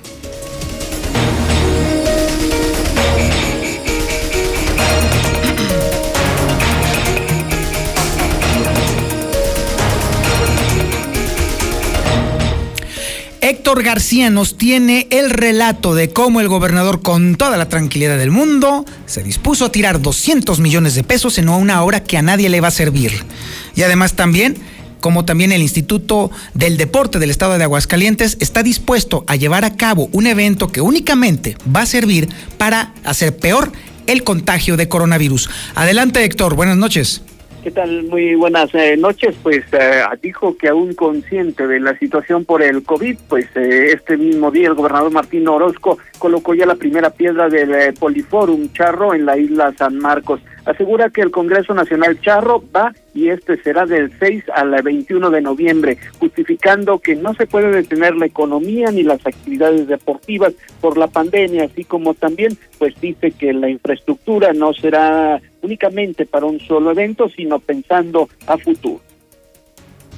Héctor 13.51 13.83
García 13.83 14.31
nos 14.31 14.57
tiene 14.57 15.09
el 15.11 15.29
relato 15.29 15.95
de 15.95 16.11
cómo 16.11 16.41
el 16.41 16.49
gobernador, 16.49 17.03
con 17.03 17.35
toda 17.35 17.57
la 17.57 17.69
tranquilidad 17.69 18.17
del 18.17 18.31
mundo, 18.31 18.85
se 19.07 19.23
dispuso 19.23 19.65
a 19.65 19.73
tirar 19.73 20.01
200 20.01 20.61
millones 20.61 20.95
de 20.95 21.03
pesos 21.03 21.37
en 21.39 21.49
una 21.49 21.83
hora 21.83 22.05
que 22.05 22.17
a 22.17 22.23
nadie 22.23 22.49
le 22.49 22.61
va 22.61 22.69
a 22.69 22.73
servir. 22.73 23.25
Y 23.75 23.83
además 23.83 24.15
también 24.15 24.57
como 25.01 25.25
también 25.25 25.53
el 25.53 25.63
Instituto 25.63 26.31
del 26.55 26.77
Deporte 26.77 27.19
del 27.19 27.31
Estado 27.31 27.59
de 27.59 27.65
Aguascalientes 27.65 28.37
está 28.41 28.63
dispuesto 28.63 29.25
a 29.27 29.37
llevar 29.37 29.65
a 29.65 29.77
cabo 29.77 30.09
un 30.13 30.27
evento 30.27 30.69
que 30.69 30.81
únicamente 30.81 31.57
va 31.75 31.83
a 31.83 31.87
servir 31.87 32.29
para 32.59 32.93
hacer 33.05 33.37
peor 33.37 33.73
el 34.07 34.25
contagio 34.25 34.77
de 34.77 34.89
coronavirus. 34.89 35.51
Adelante, 35.75 36.25
Héctor, 36.25 36.55
buenas 36.55 36.77
noches. 36.77 37.23
¿Qué 37.63 37.71
tal? 37.71 38.05
Muy 38.05 38.35
buenas 38.37 38.75
eh, 38.75 38.97
noches. 38.97 39.37
Pues 39.43 39.65
eh, 39.73 40.03
dijo 40.23 40.57
que 40.57 40.69
aún 40.69 40.95
consciente 40.95 41.67
de 41.67 41.79
la 41.79 41.97
situación 41.99 42.47
por 42.47 42.63
el 42.63 42.83
COVID, 42.83 43.19
pues 43.29 43.47
eh, 43.55 43.93
este 43.93 44.17
mismo 44.17 44.51
día 44.51 44.69
el 44.69 44.75
gobernador 44.75 45.13
Martín 45.13 45.47
Orozco 45.47 45.99
colocó 46.21 46.55
ya 46.55 46.67
la 46.67 46.77
primera 46.77 47.11
piedra 47.11 47.49
del 47.49 47.93
Poliforum 47.95 48.73
Charro 48.73 49.15
en 49.15 49.27
la 49.27 49.37
isla 49.37 49.75
San 49.77 49.99
Marcos 49.99 50.41
asegura 50.65 51.11
que 51.11 51.21
el 51.23 51.31
Congreso 51.31 51.75
Nacional 51.75 52.21
Charro 52.21 52.63
va 52.75 52.93
y 53.15 53.29
este 53.29 53.61
será 53.63 53.87
del 53.87 54.13
6 54.19 54.45
al 54.55 54.71
21 54.83 55.31
de 55.31 55.41
noviembre, 55.41 55.99
justificando 56.19 56.99
que 56.99 57.17
no 57.17 57.35
se 57.35 57.47
puede 57.47 57.71
detener 57.73 58.15
la 58.15 58.27
economía 58.27 58.91
ni 58.91 59.03
las 59.03 59.25
actividades 59.27 59.89
deportivas 59.89 60.53
por 60.81 60.97
la 60.97 61.09
pandemia, 61.09 61.65
así 61.65 61.85
como 61.85 62.15
también 62.15 62.57
pues 62.79 62.95
dice 63.01 63.33
que 63.33 63.53
la 63.53 63.69
infraestructura 63.69 64.53
no 64.53 64.73
será 64.73 65.41
únicamente 65.63 66.27
para 66.27 66.47
un 66.47 66.61
solo 66.61 66.93
evento, 66.93 67.29
sino 67.29 67.59
pensando 67.59 68.29
a 68.47 68.57
futuro. 68.57 69.01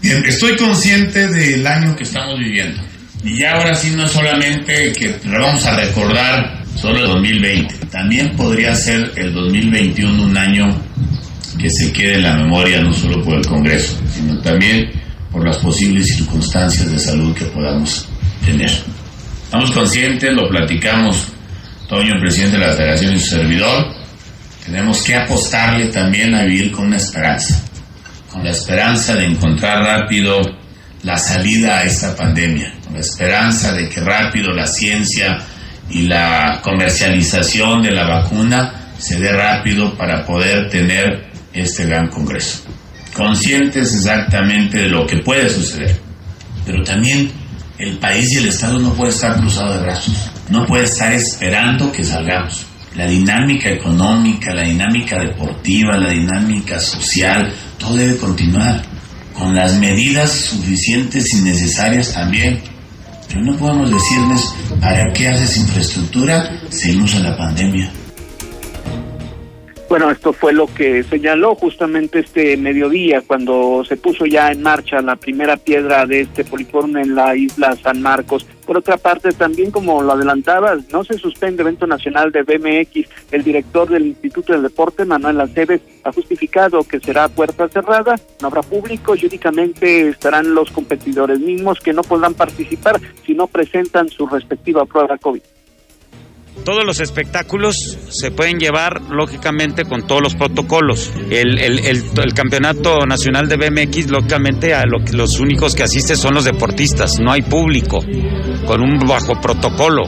Bien, 0.03 0.23
estoy 0.27 0.57
consciente 0.57 1.29
del 1.29 1.67
año 1.67 1.97
que 1.97 2.03
estamos 2.03 2.39
viviendo. 2.39 2.83
Y 3.25 3.45
ahora 3.45 3.75
sí 3.75 3.91
no 3.91 4.09
solamente 4.09 4.93
que 4.93 5.17
lo 5.25 5.41
vamos 5.41 5.65
a 5.67 5.77
recordar 5.77 6.63
solo 6.75 7.01
el 7.01 7.07
2020. 7.07 7.87
También 7.87 8.35
podría 8.37 8.75
ser 8.75 9.13
el 9.17 9.33
2021 9.33 10.23
un 10.23 10.37
año 10.37 10.83
que 11.59 11.71
se 11.71 11.93
quede 11.93 12.15
en 12.15 12.23
la 12.23 12.35
memoria 12.35 12.81
no 12.81 12.93
solo 12.93 13.23
por 13.23 13.35
el 13.35 13.47
Congreso, 13.47 14.01
sino 14.13 14.39
también 14.41 14.91
por 15.31 15.47
las 15.47 15.59
posibles 15.59 16.09
circunstancias 16.09 16.91
de 16.91 16.99
salud 16.99 17.35
que 17.35 17.45
podamos 17.47 18.09
tener. 18.45 18.71
Estamos 19.45 19.71
conscientes, 19.71 20.33
lo 20.33 20.49
platicamos 20.49 21.33
Toño, 21.93 22.15
el 22.15 22.21
presidente 22.21 22.57
de 22.57 22.67
la 22.67 22.73
Federación 22.73 23.15
y 23.15 23.19
su 23.19 23.37
servidor, 23.37 23.95
tenemos 24.65 25.03
que 25.03 25.15
apostarle 25.15 25.89
también 25.89 26.35
a 26.35 26.45
vivir 26.45 26.73
con 26.73 26.87
una 26.87 26.97
esperanza, 26.97 27.61
con 28.31 28.43
la 28.43 28.51
esperanza 28.51 29.15
de 29.15 29.27
encontrar 29.27 29.85
rápido 29.85 30.41
la 31.03 31.19
salida 31.19 31.81
a 31.81 31.85
esta 31.85 32.17
pandemia, 32.17 32.73
con 32.93 33.01
esperanza 33.01 33.73
de 33.73 33.89
que 33.89 34.01
rápido 34.01 34.53
la 34.53 34.67
ciencia 34.67 35.39
y 35.89 36.03
la 36.03 36.61
comercialización 36.63 37.83
de 37.83 37.91
la 37.91 38.07
vacuna 38.07 38.93
se 38.99 39.19
dé 39.19 39.33
rápido 39.33 39.97
para 39.97 40.25
poder 40.25 40.69
tener 40.69 41.31
este 41.53 41.87
gran 41.87 42.09
congreso. 42.09 42.65
Conscientes 43.15 43.95
exactamente 43.95 44.79
de 44.79 44.89
lo 44.89 45.07
que 45.07 45.19
puede 45.19 45.49
suceder, 45.51 45.99
pero 46.65 46.83
también 46.85 47.31
el 47.79 47.99
país 47.99 48.33
y 48.33 48.39
el 48.39 48.49
Estado 48.49 48.79
no 48.79 48.95
puede 48.95 49.11
estar 49.11 49.37
cruzado 49.37 49.75
de 49.75 49.83
brazos, 49.83 50.31
no 50.49 50.67
puede 50.67 50.85
estar 50.85 51.13
esperando 51.13 51.91
que 51.91 52.05
salgamos. 52.05 52.67
La 52.95 53.07
dinámica 53.07 53.71
económica, 53.71 54.55
la 54.55 54.65
dinámica 54.65 55.19
deportiva, 55.19 55.97
la 55.97 56.11
dinámica 56.11 56.79
social, 56.79 57.53
todo 57.79 57.97
debe 57.97 58.19
continuar 58.19 58.83
con 59.33 59.55
las 59.55 59.79
medidas 59.79 60.31
suficientes 60.31 61.27
y 61.33 61.41
necesarias 61.41 62.13
también. 62.13 62.72
No 63.41 63.57
podemos 63.57 63.91
decirles, 63.91 64.55
¿para 64.81 65.13
qué 65.13 65.29
haces 65.29 65.57
infraestructura? 65.57 66.61
Seguimos 66.69 67.15
en 67.15 67.25
la 67.25 67.37
pandemia. 67.37 67.93
Bueno, 69.89 70.11
esto 70.11 70.33
fue 70.33 70.53
lo 70.53 70.67
que 70.67 71.03
señaló 71.03 71.55
justamente 71.55 72.21
este 72.21 72.57
mediodía 72.57 73.23
cuando 73.27 73.85
se 73.87 73.97
puso 73.97 74.25
ya 74.25 74.49
en 74.49 74.63
marcha 74.63 75.03
la 75.03 75.17
primera 75.17 75.57
piedra 75.57 76.07
de 76.07 76.23
este 76.23 76.45
poliforme 76.45 77.03
en 77.03 77.15
la 77.15 77.37
isla 77.37 77.77
San 77.77 78.01
Marcos. 78.01 78.47
Por 78.67 78.79
otra 78.79 78.97
parte, 78.97 79.33
también 79.33 79.71
como 79.71 80.03
lo 80.03 80.13
adelantabas, 80.13 80.89
no 80.93 81.05
se 81.05 81.19
suspende 81.19 81.63
evento 81.63 81.87
nacional 81.87 82.31
de 82.31 82.43
BMX. 82.43 83.09
El 83.33 83.43
director 83.43 83.89
del 83.89 84.07
Instituto 84.07 84.53
del 84.53 84.63
Deporte, 84.63 85.05
Manuel 85.05 85.41
Aceves, 85.41 85.81
ha 86.05 86.13
justificado 86.13 86.85
que 86.85 87.01
será 87.01 87.29
puerta 87.29 87.69
cerrada, 87.69 88.17
no 88.41 88.49
habrá 88.49 88.63
público 88.63 89.15
y 89.17 89.27
únicamente 89.27 90.09
estarán 90.09 90.55
los 90.55 90.71
competidores 90.71 91.41
mismos 91.41 91.81
que 91.81 91.93
no 91.93 92.03
podrán 92.03 92.35
participar 92.35 93.01
si 93.27 93.35
no 93.35 93.47
presentan 93.47 94.09
su 94.09 94.27
respectiva 94.27 94.85
prueba 94.87 95.19
COVID. 95.19 95.43
Todos 96.65 96.85
los 96.85 97.01
espectáculos 97.01 97.99
se 98.09 98.31
pueden 98.31 98.59
llevar, 98.59 99.03
lógicamente, 99.11 99.85
con 99.85 100.07
todos 100.07 100.23
los 100.23 100.37
protocolos. 100.37 101.13
El, 101.29 101.59
el, 101.59 101.81
el, 101.81 102.35
campeonato 102.35 103.05
nacional 103.05 103.49
de 103.49 103.57
BMX, 103.57 104.11
lógicamente, 104.11 104.73
a 104.73 104.85
lo, 104.87 104.99
los 105.13 105.41
únicos 105.41 105.75
que 105.75 105.83
asisten 105.83 106.17
son 106.17 106.35
los 106.35 106.45
deportistas, 106.45 107.19
no 107.19 107.33
hay 107.33 107.43
público, 107.43 107.99
con 108.67 108.81
un 108.81 108.99
bajo 109.01 109.41
protocolo. 109.41 110.03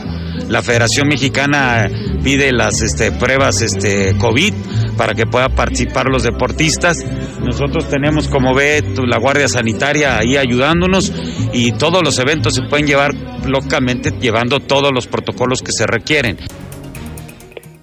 La 0.49 0.63
Federación 0.63 1.09
Mexicana 1.09 1.89
pide 2.23 2.53
las 2.53 2.83
este, 2.83 3.13
pruebas 3.13 3.63
este, 3.63 4.17
COVID 4.19 4.55
para 4.97 5.15
que 5.15 5.27
puedan 5.27 5.55
participar 5.55 6.07
los 6.07 6.23
deportistas. 6.23 7.05
Nosotros 7.41 7.89
tenemos, 7.89 8.29
como 8.29 8.55
ve, 8.55 8.83
la 9.07 9.19
Guardia 9.19 9.49
Sanitaria 9.49 10.19
ahí 10.19 10.37
ayudándonos 10.37 11.13
y 11.53 11.73
todos 11.73 12.03
los 12.03 12.19
eventos 12.19 12.55
se 12.55 12.63
pueden 12.63 12.87
llevar 12.87 13.15
locamente 13.47 14.13
llevando 14.21 14.61
todos 14.61 14.93
los 14.93 15.07
protocolos 15.07 15.63
que 15.63 15.73
se 15.73 15.87
requieren 15.87 16.39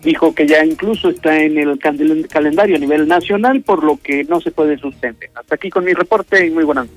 dijo 0.03 0.33
que 0.33 0.47
ya 0.47 0.63
incluso 0.65 1.09
está 1.09 1.41
en 1.41 1.57
el 1.57 1.77
calendario 2.27 2.75
a 2.75 2.79
nivel 2.79 3.07
nacional, 3.07 3.61
por 3.61 3.83
lo 3.83 3.99
que 4.01 4.23
no 4.23 4.41
se 4.41 4.51
puede 4.51 4.77
suspender. 4.77 5.29
Hasta 5.35 5.55
aquí 5.55 5.69
con 5.69 5.85
mi 5.85 5.93
reporte 5.93 6.45
y 6.45 6.49
muy 6.49 6.63
buenas. 6.63 6.87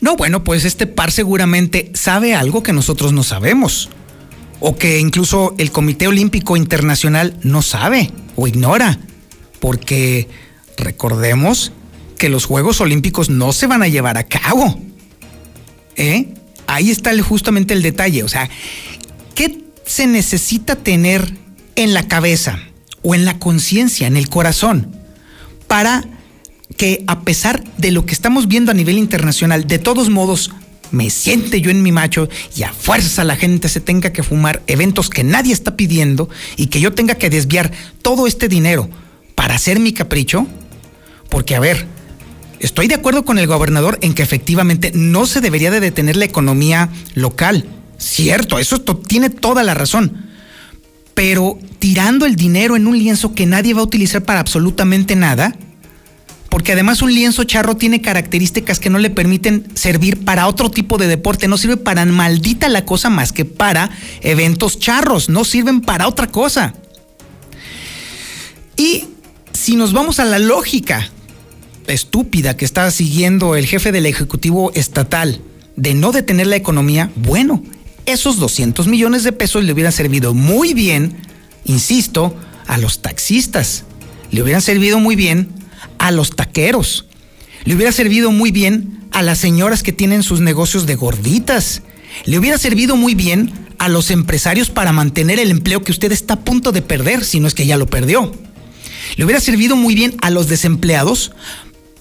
No, 0.00 0.16
bueno, 0.16 0.44
pues 0.44 0.64
este 0.64 0.86
par 0.86 1.10
seguramente 1.10 1.90
sabe 1.94 2.34
algo 2.34 2.62
que 2.62 2.72
nosotros 2.72 3.12
no 3.12 3.22
sabemos, 3.22 3.90
o 4.60 4.76
que 4.76 4.98
incluso 4.98 5.54
el 5.58 5.70
Comité 5.70 6.08
Olímpico 6.08 6.56
Internacional 6.56 7.36
no 7.42 7.62
sabe 7.62 8.10
o 8.36 8.46
ignora 8.46 8.98
porque 9.60 10.28
recordemos 10.76 11.72
que 12.18 12.28
los 12.28 12.44
Juegos 12.44 12.80
Olímpicos 12.80 13.30
no 13.30 13.52
se 13.52 13.66
van 13.66 13.82
a 13.82 13.88
llevar 13.88 14.18
a 14.18 14.24
cabo. 14.24 14.78
¿Eh? 15.96 16.34
Ahí 16.66 16.90
está 16.90 17.10
justamente 17.22 17.74
el 17.74 17.82
detalle. 17.82 18.24
O 18.24 18.28
sea, 18.28 18.50
¿qué 19.34 19.64
se 19.84 20.06
necesita 20.06 20.76
tener 20.76 21.32
en 21.76 21.94
la 21.94 22.08
cabeza 22.08 22.58
o 23.02 23.14
en 23.14 23.24
la 23.24 23.38
conciencia, 23.38 24.06
en 24.06 24.16
el 24.16 24.28
corazón, 24.28 24.96
para 25.66 26.04
que 26.76 27.04
a 27.06 27.20
pesar 27.20 27.62
de 27.78 27.90
lo 27.90 28.04
que 28.04 28.12
estamos 28.12 28.48
viendo 28.48 28.70
a 28.70 28.74
nivel 28.74 28.98
internacional, 28.98 29.66
de 29.66 29.78
todos 29.78 30.10
modos, 30.10 30.52
me 30.90 31.10
siente 31.10 31.60
yo 31.60 31.70
en 31.70 31.82
mi 31.82 31.92
macho 31.92 32.28
y 32.56 32.62
a 32.62 32.72
fuerza 32.72 33.24
la 33.24 33.36
gente 33.36 33.68
se 33.68 33.80
tenga 33.80 34.12
que 34.12 34.22
fumar 34.22 34.62
eventos 34.66 35.10
que 35.10 35.24
nadie 35.24 35.52
está 35.52 35.76
pidiendo 35.76 36.28
y 36.56 36.66
que 36.66 36.80
yo 36.80 36.92
tenga 36.92 37.14
que 37.14 37.30
desviar 37.30 37.70
todo 38.02 38.26
este 38.26 38.48
dinero 38.48 38.88
para 39.34 39.54
hacer 39.54 39.78
mi 39.78 39.92
capricho? 39.92 40.46
Porque, 41.28 41.54
a 41.54 41.60
ver, 41.60 41.86
estoy 42.58 42.88
de 42.88 42.96
acuerdo 42.96 43.24
con 43.24 43.38
el 43.38 43.46
gobernador 43.46 43.98
en 44.02 44.14
que 44.14 44.22
efectivamente 44.22 44.90
no 44.94 45.26
se 45.26 45.40
debería 45.40 45.70
de 45.70 45.80
detener 45.80 46.16
la 46.16 46.24
economía 46.24 46.88
local. 47.14 47.66
Cierto, 47.98 48.58
eso 48.58 48.80
tiene 48.80 49.30
toda 49.30 49.62
la 49.62 49.74
razón. 49.74 50.28
Pero 51.14 51.58
tirando 51.78 52.26
el 52.26 52.36
dinero 52.36 52.76
en 52.76 52.86
un 52.86 52.98
lienzo 52.98 53.34
que 53.34 53.46
nadie 53.46 53.74
va 53.74 53.80
a 53.80 53.84
utilizar 53.84 54.22
para 54.22 54.40
absolutamente 54.40 55.16
nada, 55.16 55.54
porque 56.48 56.72
además 56.72 57.02
un 57.02 57.14
lienzo 57.14 57.44
charro 57.44 57.76
tiene 57.76 58.00
características 58.00 58.80
que 58.80 58.90
no 58.90 58.98
le 58.98 59.10
permiten 59.10 59.66
servir 59.74 60.24
para 60.24 60.46
otro 60.46 60.70
tipo 60.70 60.96
de 60.96 61.06
deporte, 61.06 61.48
no 61.48 61.58
sirve 61.58 61.76
para 61.76 62.04
maldita 62.06 62.68
la 62.68 62.84
cosa 62.84 63.10
más 63.10 63.32
que 63.32 63.44
para 63.44 63.90
eventos 64.22 64.78
charros, 64.78 65.28
no 65.28 65.44
sirven 65.44 65.80
para 65.80 66.08
otra 66.08 66.28
cosa. 66.28 66.74
Y 68.76 69.04
si 69.52 69.76
nos 69.76 69.92
vamos 69.92 70.20
a 70.20 70.24
la 70.24 70.38
lógica 70.38 71.10
estúpida 71.86 72.56
que 72.56 72.64
está 72.64 72.90
siguiendo 72.90 73.56
el 73.56 73.66
jefe 73.66 73.92
del 73.92 74.06
Ejecutivo 74.06 74.72
Estatal 74.74 75.40
de 75.76 75.94
no 75.94 76.12
detener 76.12 76.46
la 76.46 76.56
economía, 76.56 77.10
bueno, 77.16 77.62
esos 78.06 78.38
200 78.38 78.86
millones 78.86 79.22
de 79.22 79.32
pesos 79.32 79.64
le 79.64 79.72
hubieran 79.72 79.92
servido 79.92 80.32
muy 80.32 80.72
bien, 80.72 81.16
insisto, 81.64 82.34
a 82.66 82.78
los 82.78 83.02
taxistas, 83.02 83.84
le 84.30 84.42
hubieran 84.42 84.62
servido 84.62 84.98
muy 84.98 85.16
bien 85.16 85.57
a 85.98 86.10
los 86.10 86.36
taqueros, 86.36 87.06
le 87.64 87.74
hubiera 87.74 87.92
servido 87.92 88.30
muy 88.30 88.50
bien 88.50 89.00
a 89.12 89.22
las 89.22 89.38
señoras 89.38 89.82
que 89.82 89.92
tienen 89.92 90.22
sus 90.22 90.40
negocios 90.40 90.86
de 90.86 90.94
gorditas, 90.94 91.82
le 92.24 92.38
hubiera 92.38 92.58
servido 92.58 92.96
muy 92.96 93.14
bien 93.14 93.52
a 93.78 93.88
los 93.88 94.10
empresarios 94.10 94.70
para 94.70 94.92
mantener 94.92 95.38
el 95.38 95.50
empleo 95.50 95.82
que 95.82 95.92
usted 95.92 96.12
está 96.12 96.34
a 96.34 96.40
punto 96.40 96.72
de 96.72 96.82
perder, 96.82 97.24
si 97.24 97.40
no 97.40 97.46
es 97.46 97.54
que 97.54 97.66
ya 97.66 97.76
lo 97.76 97.86
perdió. 97.86 98.32
Le 99.16 99.24
hubiera 99.24 99.40
servido 99.40 99.76
muy 99.76 99.94
bien 99.94 100.16
a 100.20 100.30
los 100.30 100.48
desempleados 100.48 101.32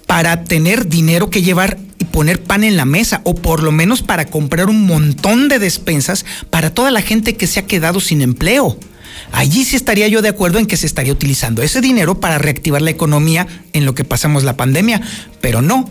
para 0.06 0.44
tener 0.44 0.88
dinero 0.88 1.30
que 1.30 1.42
llevar 1.42 1.78
y 2.00 2.06
poner 2.06 2.42
pan 2.42 2.64
en 2.64 2.78
la 2.78 2.86
mesa 2.86 3.22
o 3.24 3.36
por 3.36 3.62
lo 3.62 3.72
menos 3.72 4.02
para 4.02 4.26
comprar 4.26 4.70
un 4.70 4.86
montón 4.86 5.50
de 5.50 5.60
despensas 5.60 6.26
para 6.50 6.74
toda 6.74 6.92
la 6.92 7.02
gente 7.02 7.36
que 7.36 7.48
se 7.48 7.60
ha 7.60 7.66
quedado 7.66 8.00
sin 8.00 8.22
empleo. 8.22 8.78
Allí 9.32 9.66
sí 9.66 9.76
estaría 9.76 10.08
yo 10.08 10.22
de 10.22 10.30
acuerdo 10.30 10.60
en 10.60 10.66
que 10.66 10.78
se 10.78 10.88
estaría 10.88 11.14
utilizando 11.14 11.62
ese 11.62 11.82
dinero 11.82 12.20
para 12.20 12.38
reactivar 12.38 12.82
la 12.82 12.92
economía 12.92 13.48
en 13.74 13.86
lo 13.86 13.94
que 13.94 14.04
pasamos 14.04 14.44
la 14.44 14.58
pandemia, 14.58 15.02
pero 15.42 15.62
no. 15.62 15.90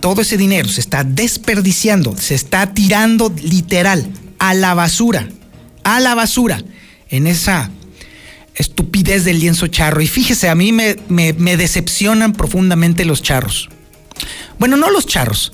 Todo 0.00 0.22
ese 0.22 0.38
dinero 0.38 0.68
se 0.68 0.80
está 0.80 1.04
desperdiciando, 1.04 2.16
se 2.16 2.34
está 2.34 2.72
tirando 2.72 3.32
literal 3.42 4.10
a 4.38 4.54
la 4.54 4.72
basura, 4.72 5.28
a 5.84 6.00
la 6.00 6.14
basura, 6.14 6.62
en 7.10 7.26
esa 7.26 7.70
estupidez 8.54 9.24
del 9.24 9.40
lienzo 9.40 9.66
charro. 9.66 10.00
Y 10.00 10.06
fíjese, 10.06 10.48
a 10.48 10.54
mí 10.54 10.72
me, 10.72 10.96
me, 11.08 11.56
decepcionan 11.56 12.32
profundamente 12.32 13.04
los 13.04 13.22
charros. 13.22 13.68
Bueno, 14.58 14.76
no 14.76 14.90
los 14.90 15.06
charros, 15.06 15.52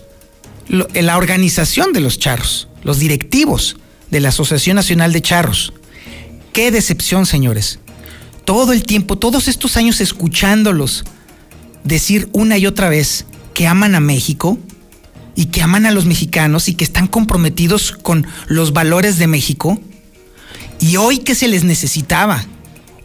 la 0.69 1.17
organización 1.17 1.93
de 1.93 2.01
los 2.01 2.19
charros, 2.19 2.69
los 2.83 2.99
directivos 2.99 3.77
de 4.11 4.21
la 4.21 4.29
Asociación 4.29 4.77
Nacional 4.77 5.13
de 5.13 5.23
Charros. 5.23 5.73
Qué 6.57 6.71
decepción, 6.71 7.27
señores. 7.27 7.81
Todo 8.47 8.73
el 8.73 8.83
tiempo, 8.85 9.19
todos 9.19 9.47
estos 9.47 9.77
años 9.77 10.01
escuchándolos 10.01 11.05
decir 11.85 12.31
una 12.33 12.57
y 12.57 12.67
otra 12.67 12.89
vez 12.89 13.27
que 13.53 13.67
aman 13.67 13.95
a 13.95 14.01
México 14.01 14.59
y 15.35 15.45
que 15.47 15.61
aman 15.61 15.85
a 15.85 15.91
los 15.91 16.07
mexicanos 16.07 16.71
y 16.71 16.75
que 16.75 16.85
están 16.85 17.09
comprometidos 17.09 17.93
con 17.93 18.27
los 18.47 18.73
valores 18.73 19.19
de 19.19 19.27
México. 19.27 19.79
Y 20.81 20.97
hoy 20.97 21.19
que 21.19 21.35
se 21.35 21.47
les 21.47 21.63
necesitaba, 21.63 22.47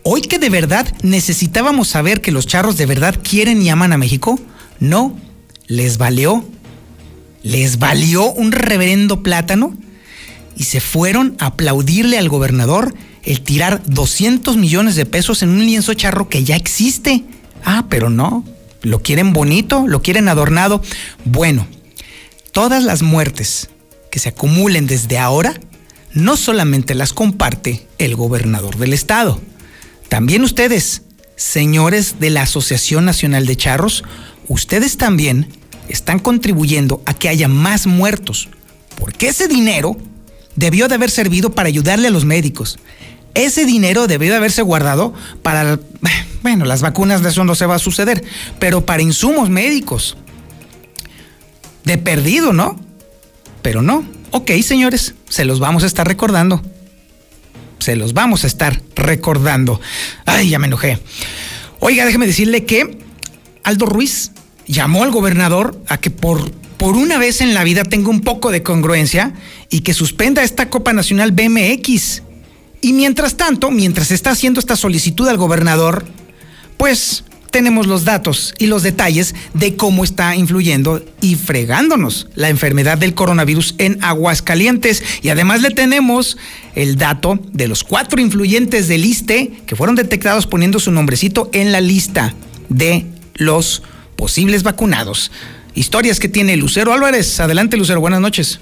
Hoy 0.03 0.21
que 0.21 0.39
de 0.39 0.49
verdad 0.49 0.87
necesitábamos 1.03 1.89
saber 1.89 2.21
que 2.21 2.31
los 2.31 2.47
charros 2.47 2.77
de 2.77 2.85
verdad 2.85 3.19
quieren 3.21 3.61
y 3.61 3.69
aman 3.69 3.91
a 3.91 3.97
México, 3.97 4.39
no, 4.79 5.19
les 5.67 5.97
valió. 5.97 6.45
Les 7.43 7.79
valió 7.79 8.31
un 8.31 8.53
reverendo 8.53 9.23
plátano 9.23 9.75
y 10.55 10.63
se 10.63 10.79
fueron 10.79 11.35
a 11.37 11.47
aplaudirle 11.47 12.17
al 12.17 12.29
gobernador 12.29 12.95
el 13.23 13.41
tirar 13.41 13.81
200 13.85 14.57
millones 14.57 14.95
de 14.95 15.05
pesos 15.05 15.43
en 15.43 15.49
un 15.49 15.65
lienzo 15.65 15.93
charro 15.93 16.29
que 16.29 16.43
ya 16.43 16.55
existe. 16.55 17.23
Ah, 17.63 17.85
pero 17.89 18.09
no, 18.09 18.43
lo 18.81 19.01
quieren 19.01 19.33
bonito, 19.33 19.85
lo 19.87 20.01
quieren 20.01 20.27
adornado. 20.27 20.81
Bueno, 21.25 21.67
todas 22.51 22.83
las 22.83 23.01
muertes 23.01 23.69
que 24.11 24.19
se 24.19 24.29
acumulen 24.29 24.87
desde 24.87 25.17
ahora, 25.17 25.59
no 26.13 26.35
solamente 26.35 26.95
las 26.95 27.13
comparte 27.13 27.87
el 27.97 28.15
gobernador 28.15 28.77
del 28.77 28.93
estado, 28.93 29.39
también 30.09 30.43
ustedes, 30.43 31.03
señores 31.35 32.19
de 32.19 32.31
la 32.31 32.41
Asociación 32.41 33.05
Nacional 33.05 33.45
de 33.45 33.55
Charros, 33.55 34.03
ustedes 34.47 34.97
también 34.97 35.47
están 35.87 36.19
contribuyendo 36.19 37.01
a 37.05 37.13
que 37.13 37.29
haya 37.29 37.47
más 37.47 37.87
muertos, 37.87 38.49
porque 38.97 39.29
ese 39.29 39.47
dinero 39.47 39.97
debió 40.55 40.87
de 40.87 40.95
haber 40.95 41.09
servido 41.09 41.51
para 41.51 41.67
ayudarle 41.67 42.07
a 42.07 42.11
los 42.11 42.25
médicos. 42.25 42.79
Ese 43.33 43.65
dinero 43.65 44.07
debió 44.07 44.31
de 44.31 44.37
haberse 44.37 44.61
guardado 44.61 45.13
para, 45.41 45.79
bueno, 46.41 46.65
las 46.65 46.81
vacunas 46.81 47.23
de 47.23 47.29
eso 47.29 47.43
no 47.43 47.55
se 47.55 47.65
va 47.65 47.75
a 47.75 47.79
suceder, 47.79 48.23
pero 48.59 48.85
para 48.85 49.01
insumos 49.01 49.49
médicos. 49.49 50.17
De 51.83 51.97
perdido, 51.97 52.53
¿no? 52.53 52.79
Pero 53.61 53.81
no. 53.81 54.05
Ok, 54.31 54.51
señores, 54.61 55.15
se 55.29 55.45
los 55.45 55.59
vamos 55.59 55.83
a 55.83 55.87
estar 55.87 56.07
recordando. 56.07 56.61
Se 57.79 57.95
los 57.95 58.13
vamos 58.13 58.43
a 58.43 58.47
estar 58.47 58.81
recordando. 58.95 59.81
Ay, 60.25 60.49
ya 60.49 60.59
me 60.59 60.67
enojé. 60.67 60.99
Oiga, 61.79 62.05
déjeme 62.05 62.27
decirle 62.27 62.63
que 62.65 62.99
Aldo 63.63 63.87
Ruiz 63.87 64.31
llamó 64.67 65.03
al 65.03 65.11
gobernador 65.11 65.81
a 65.87 65.97
que 65.97 66.11
por, 66.11 66.51
por 66.81 66.95
una 66.95 67.19
vez 67.19 67.41
en 67.41 67.53
la 67.53 67.63
vida 67.63 67.83
tenga 67.83 68.09
un 68.09 68.21
poco 68.21 68.49
de 68.49 68.63
congruencia 68.63 69.33
y 69.69 69.81
que 69.81 69.93
suspenda 69.93 70.41
esta 70.41 70.71
Copa 70.71 70.93
Nacional 70.93 71.31
BMX. 71.31 72.23
Y 72.81 72.93
mientras 72.93 73.37
tanto, 73.37 73.69
mientras 73.69 74.09
está 74.09 74.31
haciendo 74.31 74.59
esta 74.59 74.75
solicitud 74.75 75.27
al 75.27 75.37
gobernador, 75.37 76.05
pues 76.77 77.23
tenemos 77.51 77.85
los 77.85 78.03
datos 78.03 78.55
y 78.57 78.65
los 78.65 78.81
detalles 78.81 79.35
de 79.53 79.75
cómo 79.75 80.03
está 80.03 80.35
influyendo 80.35 81.05
y 81.21 81.35
fregándonos 81.35 82.29
la 82.33 82.49
enfermedad 82.49 82.97
del 82.97 83.13
coronavirus 83.13 83.75
en 83.77 84.03
Aguascalientes. 84.03 85.03
Y 85.21 85.29
además 85.29 85.61
le 85.61 85.69
tenemos 85.69 86.39
el 86.73 86.95
dato 86.95 87.39
de 87.53 87.67
los 87.67 87.83
cuatro 87.83 88.19
influyentes 88.19 88.87
del 88.87 89.05
ISTE 89.05 89.51
que 89.67 89.75
fueron 89.75 89.93
detectados 89.93 90.47
poniendo 90.47 90.79
su 90.79 90.91
nombrecito 90.91 91.47
en 91.53 91.73
la 91.73 91.79
lista 91.79 92.33
de 92.69 93.05
los 93.35 93.83
posibles 94.15 94.63
vacunados. 94.63 95.31
Historias 95.73 96.19
que 96.19 96.27
tiene 96.27 96.57
Lucero 96.57 96.93
Álvarez. 96.93 97.39
Adelante, 97.39 97.77
Lucero, 97.77 98.01
buenas 98.01 98.19
noches. 98.19 98.59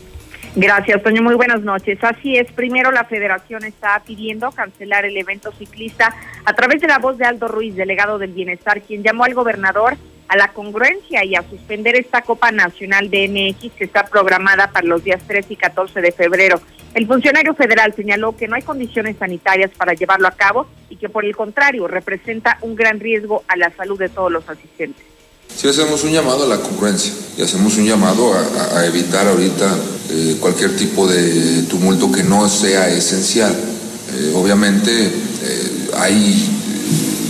Gracias, 0.55 1.01
Toño. 1.03 1.21
Muy 1.21 1.35
buenas 1.35 1.61
noches. 1.61 1.97
Así 2.03 2.35
es, 2.35 2.51
primero 2.51 2.91
la 2.91 3.05
federación 3.05 3.63
está 3.63 4.01
pidiendo 4.05 4.51
cancelar 4.51 5.05
el 5.05 5.15
evento 5.15 5.51
ciclista 5.57 6.15
a 6.45 6.53
través 6.53 6.81
de 6.81 6.87
la 6.87 6.99
voz 6.99 7.17
de 7.17 7.25
Aldo 7.25 7.47
Ruiz, 7.47 7.75
delegado 7.75 8.17
del 8.17 8.33
Bienestar, 8.33 8.81
quien 8.81 9.03
llamó 9.03 9.23
al 9.23 9.33
gobernador 9.33 9.97
a 10.27 10.37
la 10.37 10.49
congruencia 10.49 11.25
y 11.25 11.35
a 11.35 11.41
suspender 11.41 11.95
esta 11.95 12.21
Copa 12.21 12.51
Nacional 12.51 13.09
de 13.09 13.27
MX 13.27 13.73
que 13.73 13.83
está 13.83 14.05
programada 14.05 14.71
para 14.71 14.85
los 14.85 15.03
días 15.03 15.21
3 15.27 15.45
y 15.49 15.55
14 15.55 16.01
de 16.01 16.11
febrero. 16.11 16.61
El 16.93 17.07
funcionario 17.07 17.55
federal 17.55 17.93
señaló 17.95 18.35
que 18.35 18.47
no 18.47 18.55
hay 18.55 18.61
condiciones 18.61 19.17
sanitarias 19.17 19.71
para 19.75 19.93
llevarlo 19.93 20.27
a 20.27 20.31
cabo 20.31 20.67
y 20.89 20.97
que 20.97 21.09
por 21.09 21.25
el 21.25 21.35
contrario 21.35 21.87
representa 21.87 22.57
un 22.61 22.75
gran 22.75 22.99
riesgo 22.99 23.43
a 23.47 23.57
la 23.57 23.71
salud 23.71 23.97
de 23.97 24.09
todos 24.09 24.31
los 24.31 24.47
asistentes. 24.47 25.08
Si 25.55 25.67
hacemos 25.67 26.03
un 26.03 26.11
llamado 26.11 26.43
a 26.43 26.47
la 26.47 26.61
congruencia 26.61 27.11
y 27.37 27.41
hacemos 27.41 27.77
un 27.77 27.85
llamado 27.85 28.33
a, 28.33 28.85
evitar 28.85 29.27
ahorita 29.27 29.77
eh, 30.09 30.37
cualquier 30.39 30.75
tipo 30.75 31.07
de 31.07 31.63
tumulto 31.63 32.11
que 32.11 32.23
no 32.23 32.47
sea 32.47 32.89
esencial. 32.89 33.51
Eh, 33.51 34.33
obviamente 34.35 34.91
eh, 34.91 35.89
hay 35.97 36.49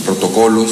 protocolos 0.06 0.72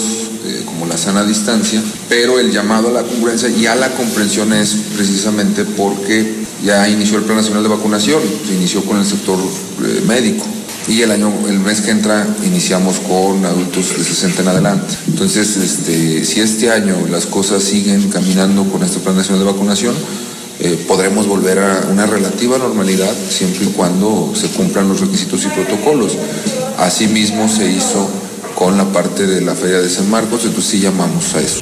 como 0.65 0.85
la 0.85 0.97
sana 0.97 1.25
distancia, 1.25 1.81
pero 2.07 2.39
el 2.39 2.51
llamado 2.51 2.89
a 2.89 2.91
la 2.91 3.03
congruencia 3.03 3.49
y 3.49 3.65
a 3.65 3.75
la 3.75 3.89
comprensión 3.95 4.53
es 4.53 4.75
precisamente 4.95 5.65
porque 5.65 6.45
ya 6.63 6.87
inició 6.87 7.17
el 7.17 7.23
Plan 7.23 7.37
Nacional 7.37 7.63
de 7.63 7.69
Vacunación, 7.69 8.21
se 8.47 8.53
inició 8.53 8.83
con 8.85 8.97
el 8.97 9.05
sector 9.05 9.37
médico 10.07 10.45
y 10.87 11.01
el 11.01 11.11
año, 11.11 11.31
el 11.49 11.59
mes 11.59 11.81
que 11.81 11.91
entra 11.91 12.25
iniciamos 12.45 12.99
con 13.01 13.43
adultos 13.45 13.97
de 13.97 14.03
60 14.03 14.41
en 14.41 14.47
adelante. 14.47 14.95
Entonces, 15.07 15.57
este, 15.57 16.23
si 16.23 16.39
este 16.39 16.71
año 16.71 16.95
las 17.09 17.25
cosas 17.25 17.63
siguen 17.63 18.09
caminando 18.09 18.63
con 18.63 18.83
este 18.83 18.99
plan 18.99 19.17
nacional 19.17 19.45
de 19.45 19.51
vacunación, 19.51 19.95
eh, 20.59 20.83
podremos 20.87 21.27
volver 21.27 21.59
a 21.59 21.87
una 21.91 22.05
relativa 22.07 22.57
normalidad 22.57 23.13
siempre 23.29 23.65
y 23.65 23.73
cuando 23.73 24.33
se 24.33 24.47
cumplan 24.49 24.87
los 24.87 25.01
requisitos 25.01 25.45
y 25.45 25.49
protocolos. 25.49 26.17
Asimismo 26.79 27.47
se 27.49 27.69
hizo 27.69 28.09
con 28.55 28.77
la 28.77 28.85
parte 28.85 29.27
de 29.27 29.41
la 29.41 29.55
Feria 29.55 29.79
de 29.79 29.89
San 29.89 30.09
Marcos, 30.09 30.45
entonces 30.45 30.71
sí 30.71 30.79
llamamos 30.79 31.35
a 31.35 31.41
eso. 31.41 31.61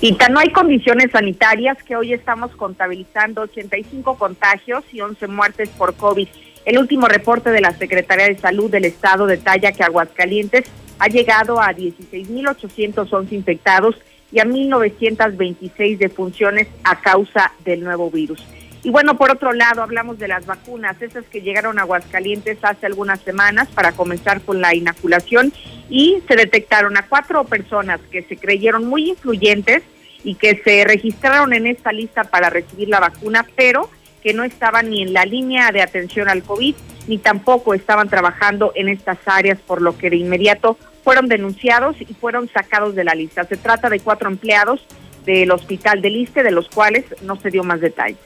Y 0.00 0.16
no 0.30 0.40
hay 0.40 0.50
condiciones 0.50 1.10
sanitarias 1.12 1.82
que 1.82 1.96
hoy 1.96 2.12
estamos 2.12 2.50
contabilizando 2.52 3.42
85 3.42 4.16
contagios 4.18 4.84
y 4.92 5.00
11 5.00 5.26
muertes 5.28 5.68
por 5.70 5.94
COVID. 5.94 6.28
El 6.66 6.78
último 6.78 7.06
reporte 7.06 7.50
de 7.50 7.60
la 7.60 7.70
Secretaría 7.78 8.26
de 8.26 8.36
Salud 8.38 8.68
del 8.68 8.84
Estado 8.84 9.26
detalla 9.26 9.70
que 9.70 9.84
Aguascalientes 9.84 10.64
ha 10.98 11.06
llegado 11.06 11.60
a 11.60 11.72
16.811 11.72 13.30
infectados 13.30 13.94
y 14.32 14.40
a 14.40 14.44
1.926 14.44 15.96
defunciones 15.96 16.66
a 16.82 17.00
causa 17.00 17.52
del 17.64 17.84
nuevo 17.84 18.10
virus. 18.10 18.44
Y 18.82 18.90
bueno, 18.90 19.16
por 19.16 19.30
otro 19.30 19.52
lado, 19.52 19.80
hablamos 19.80 20.18
de 20.18 20.26
las 20.26 20.44
vacunas, 20.44 21.00
esas 21.00 21.24
que 21.26 21.40
llegaron 21.40 21.78
a 21.78 21.82
Aguascalientes 21.82 22.58
hace 22.62 22.86
algunas 22.86 23.20
semanas 23.20 23.68
para 23.68 23.92
comenzar 23.92 24.40
con 24.40 24.60
la 24.60 24.74
inoculación 24.74 25.52
y 25.88 26.20
se 26.26 26.34
detectaron 26.34 26.96
a 26.96 27.06
cuatro 27.06 27.44
personas 27.44 28.00
que 28.10 28.22
se 28.22 28.36
creyeron 28.36 28.86
muy 28.86 29.10
influyentes 29.10 29.84
y 30.24 30.34
que 30.34 30.60
se 30.64 30.84
registraron 30.84 31.52
en 31.52 31.68
esta 31.68 31.92
lista 31.92 32.24
para 32.24 32.50
recibir 32.50 32.88
la 32.88 32.98
vacuna, 32.98 33.46
pero 33.54 33.88
que 34.26 34.34
no 34.34 34.42
estaban 34.42 34.90
ni 34.90 35.02
en 35.02 35.12
la 35.12 35.24
línea 35.24 35.70
de 35.70 35.80
atención 35.80 36.28
al 36.28 36.42
COVID, 36.42 36.74
ni 37.06 37.18
tampoco 37.18 37.74
estaban 37.74 38.08
trabajando 38.08 38.72
en 38.74 38.88
estas 38.88 39.18
áreas, 39.24 39.56
por 39.64 39.80
lo 39.80 39.96
que 39.96 40.10
de 40.10 40.16
inmediato 40.16 40.76
fueron 41.04 41.28
denunciados 41.28 41.94
y 42.00 42.12
fueron 42.12 42.50
sacados 42.52 42.96
de 42.96 43.04
la 43.04 43.14
lista. 43.14 43.44
Se 43.44 43.56
trata 43.56 43.88
de 43.88 44.00
cuatro 44.00 44.28
empleados 44.28 44.80
del 45.24 45.52
Hospital 45.52 46.02
del 46.02 46.14
Liste, 46.14 46.42
de 46.42 46.50
los 46.50 46.68
cuales 46.68 47.04
no 47.22 47.40
se 47.40 47.52
dio 47.52 47.62
más 47.62 47.80
detalles. 47.80 48.18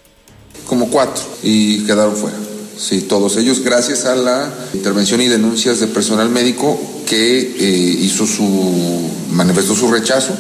Como 0.66 0.88
cuatro, 0.88 1.22
y 1.42 1.84
quedaron 1.84 2.16
fuera. 2.16 2.38
Sí, 2.78 3.02
todos 3.02 3.36
ellos 3.36 3.62
gracias 3.62 4.06
a 4.06 4.16
la 4.16 4.50
intervención 4.72 5.20
y 5.20 5.28
denuncias 5.28 5.80
de 5.80 5.86
personal 5.86 6.30
médico 6.30 6.80
que 7.06 7.40
eh, 7.40 7.96
hizo 8.00 8.26
su, 8.26 9.10
manifestó 9.32 9.74
su 9.74 9.92
rechazo 9.92 10.34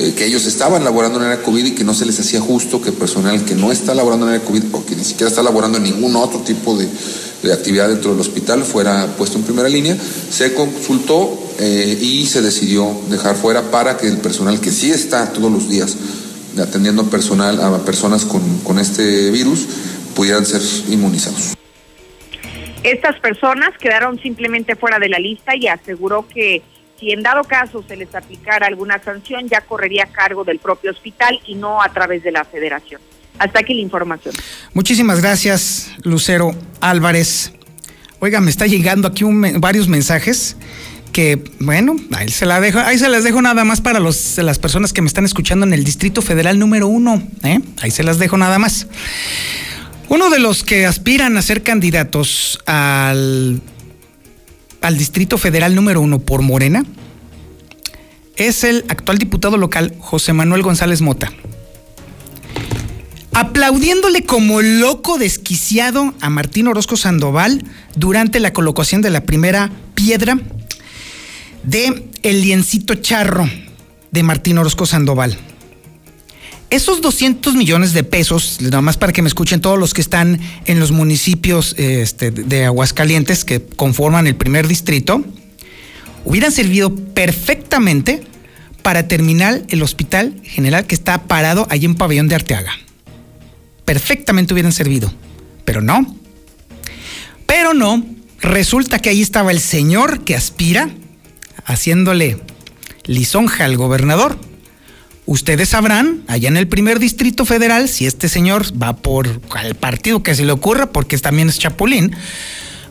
eh, 0.00 0.14
que 0.14 0.26
ellos 0.26 0.46
estaban 0.46 0.84
laborando 0.84 1.20
en 1.20 1.28
el 1.28 1.42
COVID 1.42 1.66
y 1.66 1.70
que 1.72 1.82
no 1.82 1.92
se 1.92 2.06
les 2.06 2.20
hacía 2.20 2.40
justo 2.40 2.80
que 2.80 2.92
personal 2.92 3.44
que 3.44 3.56
no 3.56 3.72
está 3.72 3.94
laborando 3.94 4.28
en 4.28 4.34
el 4.34 4.42
COVID 4.42 4.66
o 4.70 4.86
que 4.86 4.94
ni 4.94 5.02
siquiera 5.02 5.28
está 5.28 5.42
laborando 5.42 5.78
en 5.78 5.84
ningún 5.84 6.14
otro 6.14 6.38
tipo 6.38 6.76
de, 6.76 6.88
actividad 7.52 7.88
dentro 7.88 8.12
del 8.12 8.20
hospital 8.20 8.62
fuera 8.62 9.08
puesto 9.16 9.38
en 9.38 9.42
primera 9.42 9.68
línea, 9.68 9.96
se 10.30 10.54
consultó 10.54 11.36
eh, 11.58 11.98
y 12.00 12.26
se 12.26 12.42
decidió 12.42 12.96
dejar 13.10 13.34
fuera 13.34 13.72
para 13.72 13.96
que 13.96 14.06
el 14.06 14.18
personal 14.18 14.60
que 14.60 14.70
sí 14.70 14.92
está 14.92 15.32
todos 15.32 15.50
los 15.50 15.68
días 15.68 15.96
atendiendo 16.56 17.02
personal 17.10 17.60
a 17.60 17.84
personas 17.84 18.24
con, 18.24 18.58
con 18.58 18.78
este 18.78 19.32
virus 19.32 19.66
pudieran 20.14 20.46
ser 20.46 20.62
inmunizados. 20.92 21.54
Estas 22.84 23.18
personas 23.18 23.70
quedaron 23.80 24.20
simplemente 24.20 24.76
fuera 24.76 25.00
de 25.00 25.08
la 25.08 25.18
lista 25.18 25.56
y 25.56 25.66
aseguró 25.66 26.24
que 26.28 26.62
si 26.98 27.12
en 27.12 27.22
dado 27.22 27.44
caso 27.44 27.84
se 27.86 27.96
les 27.96 28.14
aplicara 28.14 28.66
alguna 28.66 29.02
sanción, 29.02 29.48
ya 29.48 29.60
correría 29.60 30.04
a 30.04 30.06
cargo 30.08 30.44
del 30.44 30.58
propio 30.58 30.90
hospital 30.90 31.40
y 31.46 31.54
no 31.54 31.82
a 31.82 31.92
través 31.92 32.22
de 32.22 32.32
la 32.32 32.44
federación. 32.44 33.00
Hasta 33.38 33.60
aquí 33.60 33.74
la 33.74 33.82
información. 33.82 34.34
Muchísimas 34.74 35.20
gracias, 35.20 35.92
Lucero 36.02 36.52
Álvarez. 36.80 37.52
Oiga, 38.18 38.40
me 38.40 38.50
está 38.50 38.66
llegando 38.66 39.06
aquí 39.06 39.24
varios 39.58 39.86
mensajes 39.88 40.56
que, 41.12 41.42
bueno, 41.60 41.96
ahí 42.16 42.28
se, 42.28 42.46
la 42.46 42.60
dejo, 42.60 42.80
ahí 42.80 42.98
se 42.98 43.08
las 43.08 43.22
dejo 43.22 43.40
nada 43.40 43.64
más 43.64 43.80
para 43.80 44.00
los, 44.00 44.38
las 44.38 44.58
personas 44.58 44.92
que 44.92 45.02
me 45.02 45.08
están 45.08 45.24
escuchando 45.24 45.64
en 45.66 45.72
el 45.72 45.84
Distrito 45.84 46.20
Federal 46.20 46.58
número 46.58 46.88
uno. 46.88 47.22
¿eh? 47.44 47.60
Ahí 47.80 47.92
se 47.92 48.02
las 48.02 48.18
dejo 48.18 48.36
nada 48.36 48.58
más. 48.58 48.88
Uno 50.08 50.30
de 50.30 50.40
los 50.40 50.64
que 50.64 50.86
aspiran 50.86 51.36
a 51.36 51.42
ser 51.42 51.62
candidatos 51.62 52.58
al 52.66 53.60
al 54.80 54.96
Distrito 54.96 55.38
Federal 55.38 55.74
número 55.74 56.00
uno 56.00 56.18
por 56.18 56.42
Morena 56.42 56.84
es 58.36 58.64
el 58.64 58.84
actual 58.88 59.18
diputado 59.18 59.56
local 59.56 59.94
José 59.98 60.32
Manuel 60.32 60.62
González 60.62 61.00
Mota. 61.00 61.32
Aplaudiéndole 63.32 64.24
como 64.24 64.62
loco 64.62 65.18
desquiciado 65.18 66.14
a 66.20 66.30
Martín 66.30 66.66
Orozco 66.68 66.96
Sandoval 66.96 67.64
durante 67.94 68.40
la 68.40 68.52
colocación 68.52 69.02
de 69.02 69.10
la 69.10 69.22
primera 69.22 69.70
piedra 69.94 70.38
de 71.64 72.08
el 72.22 72.42
liencito 72.42 72.94
charro 72.94 73.48
de 74.10 74.22
Martín 74.22 74.58
Orozco 74.58 74.86
Sandoval. 74.86 75.36
Esos 76.70 77.00
200 77.00 77.54
millones 77.54 77.94
de 77.94 78.04
pesos, 78.04 78.58
nada 78.60 78.82
más 78.82 78.98
para 78.98 79.12
que 79.12 79.22
me 79.22 79.28
escuchen 79.28 79.62
todos 79.62 79.78
los 79.78 79.94
que 79.94 80.02
están 80.02 80.38
en 80.66 80.78
los 80.78 80.90
municipios 80.90 81.74
este, 81.78 82.30
de 82.30 82.66
Aguascalientes 82.66 83.46
que 83.46 83.64
conforman 83.64 84.26
el 84.26 84.36
primer 84.36 84.68
distrito, 84.68 85.24
hubieran 86.26 86.52
servido 86.52 86.94
perfectamente 86.94 88.22
para 88.82 89.08
terminar 89.08 89.62
el 89.68 89.82
hospital 89.82 90.34
general 90.44 90.86
que 90.86 90.94
está 90.94 91.22
parado 91.24 91.66
allí 91.70 91.86
en 91.86 91.94
Pabellón 91.94 92.28
de 92.28 92.34
Arteaga. 92.34 92.72
perfectamente 93.86 94.52
hubieran 94.52 94.72
servido. 94.72 95.10
Pero 95.64 95.80
no. 95.80 96.16
Pero 97.46 97.72
no. 97.72 98.04
Resulta 98.42 98.98
que 98.98 99.08
ahí 99.08 99.22
estaba 99.22 99.50
el 99.50 99.60
señor 99.60 100.24
que 100.24 100.36
aspira, 100.36 100.90
haciéndole 101.64 102.38
lisonja 103.04 103.64
al 103.64 103.78
gobernador. 103.78 104.38
Ustedes 105.28 105.68
sabrán, 105.68 106.22
allá 106.26 106.48
en 106.48 106.56
el 106.56 106.68
primer 106.68 106.98
distrito 106.98 107.44
federal, 107.44 107.90
si 107.90 108.06
este 108.06 108.30
señor 108.30 108.64
va 108.82 108.96
por 108.96 109.42
el 109.62 109.74
partido 109.74 110.22
que 110.22 110.34
se 110.34 110.42
le 110.42 110.52
ocurra, 110.52 110.90
porque 110.90 111.18
también 111.18 111.50
es 111.50 111.58
chapulín. 111.58 112.16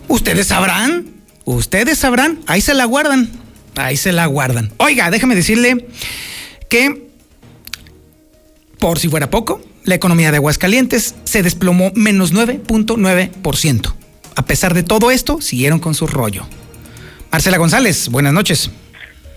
Ustedes 0.08 0.46
sabrán, 0.46 1.08
ustedes 1.46 1.98
sabrán, 1.98 2.38
ahí 2.46 2.62
se 2.62 2.76
la 2.76 2.86
guardan, 2.86 3.32
ahí 3.76 3.98
se 3.98 4.12
la 4.12 4.28
guardan. 4.28 4.72
Oiga, 4.78 5.10
déjame 5.10 5.34
decirle 5.34 5.88
que, 6.70 7.10
por 8.78 9.00
si 9.00 9.10
fuera 9.10 9.32
poco, 9.32 9.60
la 9.84 9.96
economía 9.96 10.30
de 10.30 10.38
Aguascalientes 10.38 11.16
se 11.24 11.42
desplomó 11.42 11.92
menos 11.96 12.36
9.9%. 12.36 13.96
A 14.36 14.46
pesar 14.46 14.76
de 14.76 14.84
todo 14.84 15.10
esto, 15.10 15.42
siguieron 15.42 15.80
con 15.80 15.96
su 15.96 16.06
rollo. 16.06 16.46
Marcela 17.32 17.58
González, 17.58 18.10
buenas 18.10 18.34
noches. 18.34 18.70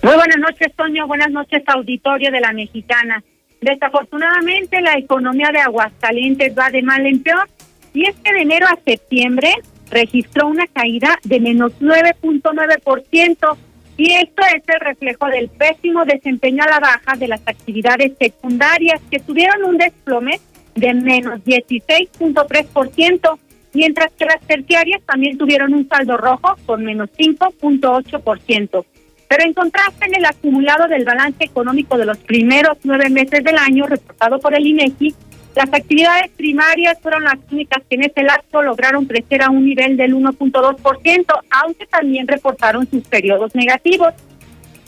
Muy 0.03 0.15
buenas 0.15 0.39
noches, 0.39 0.75
Toño. 0.77 1.07
Buenas 1.07 1.31
noches, 1.31 1.63
auditorio 1.67 2.31
de 2.31 2.41
la 2.41 2.53
Mexicana. 2.53 3.23
Desafortunadamente, 3.61 4.81
la 4.81 4.95
economía 4.95 5.51
de 5.53 5.59
Aguascalientes 5.59 6.57
va 6.59 6.71
de 6.71 6.83
mal 6.83 7.05
en 7.05 7.23
peor. 7.23 7.47
Y 7.93 8.07
es 8.07 8.17
que 8.17 8.33
de 8.33 8.41
enero 8.41 8.67
a 8.67 8.79
septiembre 8.83 9.53
registró 9.91 10.47
una 10.47 10.67
caída 10.69 11.19
de 11.25 11.39
menos 11.41 11.73
9.9%. 11.81 13.57
Y 13.99 14.13
esto 14.15 14.43
es 14.57 14.63
el 14.67 14.81
reflejo 14.81 15.27
del 15.27 15.51
pésimo 15.51 16.07
desempeño 16.07 16.65
a 16.65 16.71
la 16.71 16.81
baja 16.81 17.17
de 17.17 17.29
las 17.29 17.43
actividades 17.47 18.13
secundarias, 18.19 19.03
que 19.11 19.19
tuvieron 19.19 19.65
un 19.65 19.77
desplome 19.77 20.41
de 20.77 20.95
menos 20.95 21.41
16.3%, 21.45 23.39
mientras 23.75 24.13
que 24.13 24.25
las 24.25 24.41
terciarias 24.47 25.03
también 25.05 25.37
tuvieron 25.37 25.75
un 25.75 25.87
saldo 25.87 26.17
rojo 26.17 26.57
con 26.65 26.85
menos 26.85 27.11
5.8%. 27.19 28.87
Pero 29.31 29.45
en 29.45 29.55
contraste, 29.55 30.07
en 30.07 30.17
el 30.17 30.25
acumulado 30.25 30.89
del 30.89 31.05
balance 31.05 31.45
económico 31.45 31.97
de 31.97 32.05
los 32.05 32.19
primeros 32.19 32.79
nueve 32.83 33.09
meses 33.11 33.45
del 33.45 33.57
año, 33.59 33.87
reportado 33.87 34.41
por 34.41 34.57
el 34.57 34.67
INEGI, 34.67 35.15
las 35.55 35.73
actividades 35.73 36.33
primarias 36.37 36.99
fueron 37.01 37.23
las 37.23 37.37
únicas 37.53 37.81
que 37.89 37.95
en 37.95 38.03
ese 38.03 38.25
lapso 38.25 38.61
lograron 38.61 39.05
crecer 39.05 39.43
a 39.43 39.51
un 39.51 39.65
nivel 39.65 39.97
del 39.97 40.17
1.2%, 40.17 41.25
aunque 41.49 41.87
también 41.87 42.27
reportaron 42.27 42.91
sus 42.91 43.07
periodos 43.07 43.55
negativos. 43.55 44.15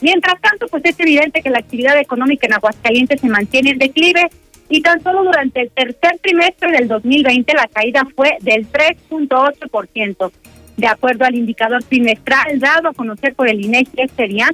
Mientras 0.01 0.41
tanto, 0.41 0.67
pues 0.67 0.83
es 0.83 0.99
evidente 0.99 1.41
que 1.41 1.49
la 1.49 1.59
actividad 1.59 1.97
económica 1.97 2.45
en 2.45 2.55
Aguascalientes 2.55 3.21
se 3.21 3.29
mantiene 3.29 3.69
en 3.69 3.77
declive 3.77 4.29
y 4.67 4.81
tan 4.81 5.01
solo 5.01 5.23
durante 5.23 5.61
el 5.61 5.71
tercer 5.71 6.19
trimestre 6.21 6.69
del 6.73 6.89
2020 6.89 7.53
la 7.53 7.67
caída 7.67 8.05
fue 8.13 8.35
del 8.41 8.69
3.8%. 8.69 10.31
De 10.77 10.87
acuerdo 10.87 11.25
al 11.25 11.35
indicador 11.35 11.83
trimestral 11.83 12.59
dado 12.59 12.89
a 12.89 12.93
conocer 12.93 13.35
por 13.35 13.47
el 13.47 13.63
INEGI 13.63 13.91
este 13.97 14.27
día, 14.27 14.49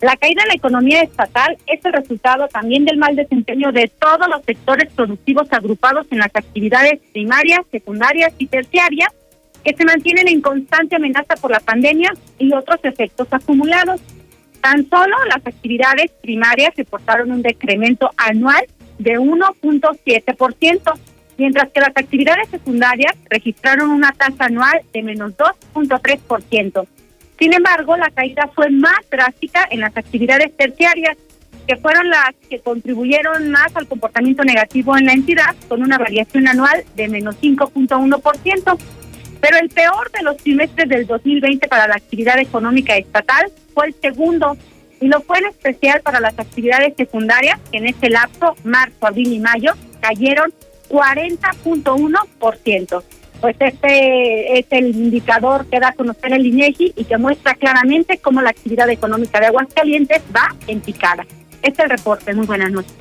la 0.00 0.16
caída 0.16 0.42
en 0.42 0.48
la 0.48 0.54
economía 0.54 1.02
estatal 1.02 1.56
es 1.66 1.84
el 1.84 1.92
resultado 1.92 2.46
también 2.48 2.84
del 2.84 2.98
mal 2.98 3.16
desempeño 3.16 3.72
de 3.72 3.90
todos 3.98 4.28
los 4.28 4.44
sectores 4.44 4.92
productivos 4.92 5.50
agrupados 5.50 6.06
en 6.10 6.18
las 6.18 6.30
actividades 6.34 7.00
primarias, 7.12 7.60
secundarias 7.70 8.32
y 8.38 8.46
terciarias, 8.46 9.08
que 9.64 9.74
se 9.74 9.84
mantienen 9.84 10.28
en 10.28 10.42
constante 10.42 10.96
amenaza 10.96 11.36
por 11.36 11.50
la 11.50 11.60
pandemia 11.60 12.12
y 12.38 12.52
otros 12.52 12.80
efectos 12.82 13.28
acumulados. 13.30 14.00
Tan 14.60 14.88
solo 14.88 15.16
las 15.26 15.46
actividades 15.46 16.10
primarias 16.20 16.74
reportaron 16.76 17.32
un 17.32 17.40
decremento 17.42 18.10
anual 18.16 18.64
de 18.98 19.18
1.7%, 19.18 20.98
mientras 21.36 21.70
que 21.70 21.80
las 21.80 21.90
actividades 21.94 22.48
secundarias 22.48 23.14
registraron 23.30 23.90
una 23.90 24.12
tasa 24.12 24.46
anual 24.46 24.82
de 24.92 25.02
menos 25.02 25.36
2.3%. 25.36 26.86
Sin 27.38 27.52
embargo, 27.52 27.96
la 27.96 28.10
caída 28.10 28.48
fue 28.54 28.70
más 28.70 29.00
drástica 29.10 29.66
en 29.70 29.80
las 29.80 29.96
actividades 29.96 30.56
terciarias, 30.56 31.16
que 31.66 31.76
fueron 31.76 32.08
las 32.10 32.34
que 32.48 32.60
contribuyeron 32.60 33.50
más 33.50 33.74
al 33.74 33.88
comportamiento 33.88 34.44
negativo 34.44 34.96
en 34.96 35.06
la 35.06 35.12
entidad, 35.12 35.54
con 35.68 35.82
una 35.82 35.98
variación 35.98 36.46
anual 36.46 36.84
de 36.94 37.08
menos 37.08 37.36
5.1%. 37.40 38.78
Pero 39.40 39.56
el 39.58 39.68
peor 39.68 40.10
de 40.12 40.22
los 40.22 40.36
trimestres 40.36 40.88
del 40.88 41.06
2020 41.06 41.68
para 41.68 41.88
la 41.88 41.96
actividad 41.96 42.38
económica 42.38 42.96
estatal 42.96 43.50
fue 43.74 43.88
el 43.88 43.94
segundo, 43.94 44.56
y 45.00 45.08
lo 45.08 45.20
fue 45.22 45.38
en 45.38 45.46
especial 45.46 46.00
para 46.02 46.20
las 46.20 46.38
actividades 46.38 46.94
secundarias, 46.96 47.58
que 47.70 47.78
en 47.78 47.86
este 47.86 48.10
lapso, 48.10 48.54
marzo, 48.64 49.06
abril 49.06 49.32
y 49.32 49.40
mayo, 49.40 49.72
cayeron 50.00 50.52
40.1%. 50.88 53.02
Pues 53.40 53.56
este 53.58 54.58
es 54.58 54.66
el 54.70 54.96
indicador 54.96 55.66
que 55.66 55.80
da 55.80 55.88
a 55.88 55.92
conocer 55.92 56.32
el 56.32 56.46
INEGI 56.46 56.94
y 56.96 57.04
que 57.04 57.18
muestra 57.18 57.54
claramente 57.54 58.18
cómo 58.18 58.40
la 58.40 58.50
actividad 58.50 58.88
económica 58.88 59.40
de 59.40 59.46
Aguascalientes 59.46 60.22
va 60.34 60.54
en 60.66 60.80
picada. 60.80 61.26
Este 61.62 61.82
es 61.82 61.90
el 61.90 61.90
reporte. 61.90 62.32
Muy 62.32 62.46
buenas 62.46 62.70
noches. 62.70 62.94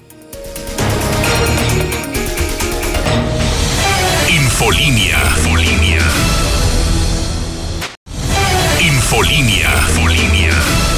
Infolinia. 4.29 5.17
Infolinia. 5.37 6.01
Infolinia. 8.79 9.69
Infolinia. 9.89 10.92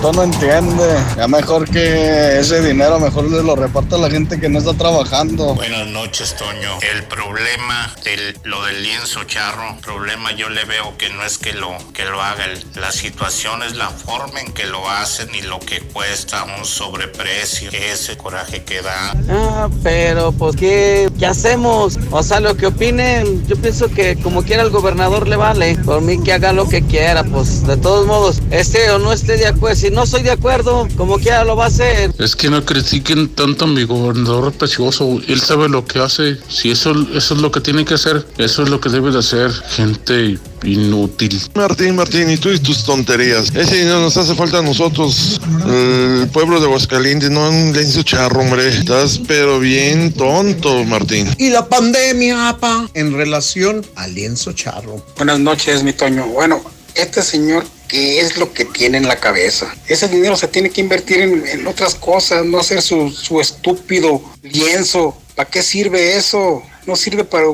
Bigotón 0.00 0.16
no 0.16 0.22
entiende. 0.34 1.04
Ya 1.16 1.28
mejor 1.28 1.68
que 1.68 2.38
ese 2.38 2.62
dinero 2.62 2.98
mejor 2.98 3.30
le 3.30 3.42
lo 3.42 3.54
reparta 3.54 3.96
a 3.96 3.98
la 3.98 4.10
gente 4.10 4.40
que 4.40 4.48
no 4.48 4.58
está 4.58 4.72
trabajando. 4.72 5.54
Buenas 5.54 5.88
noches, 5.88 6.34
Toño. 6.36 6.78
El 6.94 7.04
problema 7.04 7.94
de 8.02 8.34
lo 8.44 8.64
del 8.64 8.82
lienzo 8.82 9.24
charro, 9.24 9.76
problema 9.82 10.32
yo 10.32 10.48
le 10.48 10.64
veo 10.64 10.96
que 10.96 11.10
no 11.10 11.22
es 11.22 11.36
que 11.36 11.52
lo 11.52 11.76
que 11.92 12.06
lo 12.06 12.22
haga, 12.22 12.46
la 12.76 12.92
situación 12.92 13.62
es 13.62 13.76
la 13.76 13.90
forma 13.90 14.40
en 14.40 14.52
que 14.52 14.64
lo 14.64 14.88
hacen 14.88 15.28
y 15.34 15.42
lo 15.42 15.60
que 15.60 15.80
cuesta 15.80 16.44
un 16.58 16.64
sobreprecio, 16.64 17.70
ese 17.70 18.16
coraje 18.16 18.64
que 18.64 18.80
da. 18.80 19.12
Ah, 19.28 19.68
pero 19.82 20.32
pues 20.32 20.56
¿qué, 20.56 21.10
qué 21.18 21.26
hacemos? 21.26 21.98
O 22.10 22.22
sea, 22.22 22.40
lo 22.40 22.56
que 22.56 22.66
opinen, 22.66 23.46
yo 23.46 23.56
pienso 23.56 23.90
que 23.90 24.16
como 24.16 24.42
quiera 24.44 24.62
el 24.62 24.70
gobernador 24.70 25.28
le 25.28 25.36
vale. 25.36 25.76
Por 25.84 26.00
mí 26.00 26.22
que 26.22 26.32
haga 26.32 26.54
lo 26.54 26.68
que 26.68 26.80
quiera, 26.82 27.22
pues 27.22 27.66
de 27.66 27.76
todos 27.76 28.06
modos, 28.06 28.40
esté 28.50 28.90
o 28.90 28.98
no 28.98 29.12
esté 29.12 29.36
de 29.36 29.46
acuerdo, 29.46 29.76
si 29.76 29.89
no 29.90 30.04
estoy 30.04 30.22
de 30.22 30.30
acuerdo, 30.30 30.88
como 30.96 31.18
quiera 31.18 31.44
lo 31.44 31.56
va 31.56 31.64
a 31.64 31.68
hacer. 31.68 32.12
Es 32.18 32.36
que 32.36 32.50
no 32.50 32.64
critiquen 32.64 33.28
tanto 33.28 33.64
a 33.64 33.68
mi 33.68 33.84
gobernador 33.84 34.52
precioso. 34.52 35.20
Él 35.26 35.40
sabe 35.40 35.68
lo 35.68 35.84
que 35.84 35.98
hace. 35.98 36.38
Si 36.48 36.70
eso, 36.70 36.92
eso 37.14 37.34
es 37.34 37.40
lo 37.40 37.50
que 37.50 37.60
tiene 37.60 37.84
que 37.84 37.94
hacer, 37.94 38.26
eso 38.38 38.62
es 38.62 38.68
lo 38.68 38.80
que 38.80 38.88
debe 38.88 39.10
de 39.10 39.18
hacer. 39.18 39.52
Gente 39.70 40.38
inútil. 40.62 41.40
Martín, 41.54 41.96
Martín, 41.96 42.30
y 42.30 42.36
tú 42.36 42.50
y 42.50 42.58
tus 42.58 42.84
tonterías. 42.84 43.54
Ese 43.54 43.76
dinero 43.76 44.00
nos 44.00 44.16
hace 44.16 44.34
falta 44.34 44.58
a 44.58 44.62
nosotros, 44.62 45.40
el 45.66 46.28
pueblo 46.32 46.60
de 46.60 46.66
Aguascalientes, 46.66 47.30
no 47.30 47.48
un 47.48 47.72
lienzo 47.72 48.02
charro, 48.02 48.40
hombre. 48.40 48.68
Estás 48.68 49.20
pero 49.26 49.58
bien 49.58 50.12
tonto, 50.12 50.84
Martín. 50.84 51.28
Y 51.38 51.50
la 51.50 51.66
pandemia, 51.66 52.48
apa, 52.50 52.88
en 52.94 53.12
relación 53.12 53.84
al 53.96 54.14
lienzo 54.14 54.52
charro. 54.52 55.04
Buenas 55.16 55.40
noches, 55.40 55.82
mi 55.82 55.92
Toño. 55.92 56.26
Bueno, 56.26 56.62
este 56.94 57.22
señor, 57.22 57.64
¿qué 57.90 58.20
es 58.20 58.36
lo 58.36 58.52
que 58.52 58.64
tiene 58.64 58.98
en 58.98 59.08
la 59.08 59.16
cabeza? 59.16 59.74
Ese 59.88 60.06
dinero 60.08 60.36
se 60.36 60.46
tiene 60.46 60.70
que 60.70 60.80
invertir 60.80 61.20
en, 61.20 61.66
otras 61.66 61.96
cosas, 61.96 62.46
no 62.46 62.60
hacer 62.60 62.82
su, 62.82 63.10
su 63.10 63.40
estúpido 63.40 64.22
lienzo. 64.42 65.16
¿Para 65.34 65.50
qué 65.50 65.62
sirve 65.62 66.16
eso? 66.16 66.62
No 66.86 66.94
sirve 66.94 67.24
para 67.24 67.46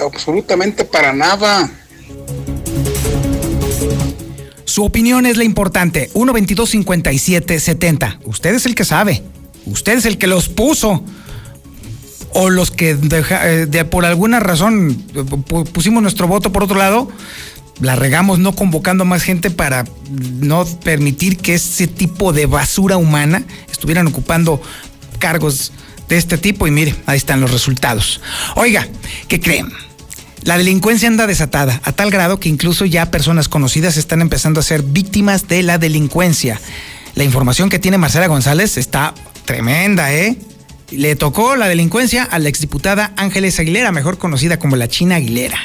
absolutamente 0.00 0.84
para 0.84 1.12
nada. 1.12 1.70
Su 4.64 4.84
opinión 4.84 5.26
es 5.26 5.36
la 5.36 5.44
importante. 5.44 6.08
122-5770. 6.14 8.20
Usted 8.24 8.54
es 8.54 8.64
el 8.64 8.74
que 8.74 8.86
sabe. 8.86 9.22
Usted 9.66 9.98
es 9.98 10.06
el 10.06 10.16
que 10.16 10.26
los 10.26 10.48
puso. 10.48 11.04
O 12.34 12.48
los 12.48 12.70
que 12.70 12.92
eh, 12.92 13.66
de, 13.68 13.84
por 13.84 14.06
alguna 14.06 14.40
razón 14.40 14.96
pusimos 15.74 16.02
nuestro 16.02 16.26
voto 16.26 16.50
por 16.50 16.62
otro 16.62 16.78
lado. 16.78 17.10
La 17.80 17.96
regamos 17.96 18.38
no 18.38 18.54
convocando 18.54 19.02
a 19.02 19.06
más 19.06 19.22
gente 19.22 19.50
para 19.50 19.84
no 20.40 20.64
permitir 20.84 21.38
que 21.38 21.54
ese 21.54 21.86
tipo 21.86 22.32
de 22.32 22.46
basura 22.46 22.96
humana 22.96 23.42
estuvieran 23.70 24.06
ocupando 24.06 24.62
cargos 25.18 25.72
de 26.08 26.16
este 26.16 26.38
tipo. 26.38 26.66
Y 26.66 26.70
mire, 26.70 26.94
ahí 27.06 27.16
están 27.16 27.40
los 27.40 27.50
resultados. 27.50 28.20
Oiga, 28.54 28.86
¿qué 29.28 29.40
creen? 29.40 29.72
La 30.44 30.58
delincuencia 30.58 31.08
anda 31.08 31.26
desatada, 31.26 31.80
a 31.84 31.92
tal 31.92 32.10
grado 32.10 32.40
que 32.40 32.48
incluso 32.48 32.84
ya 32.84 33.10
personas 33.10 33.48
conocidas 33.48 33.96
están 33.96 34.20
empezando 34.20 34.58
a 34.58 34.64
ser 34.64 34.82
víctimas 34.82 35.46
de 35.46 35.62
la 35.62 35.78
delincuencia. 35.78 36.60
La 37.14 37.24
información 37.24 37.68
que 37.68 37.78
tiene 37.78 37.98
Marcela 37.98 38.26
González 38.26 38.76
está 38.76 39.14
tremenda, 39.44 40.12
¿eh? 40.12 40.36
Le 40.90 41.14
tocó 41.16 41.56
la 41.56 41.68
delincuencia 41.68 42.24
a 42.24 42.38
la 42.38 42.48
exdiputada 42.48 43.12
Ángeles 43.16 43.58
Aguilera, 43.60 43.92
mejor 43.92 44.18
conocida 44.18 44.58
como 44.58 44.76
la 44.76 44.88
China 44.88 45.16
Aguilera. 45.16 45.58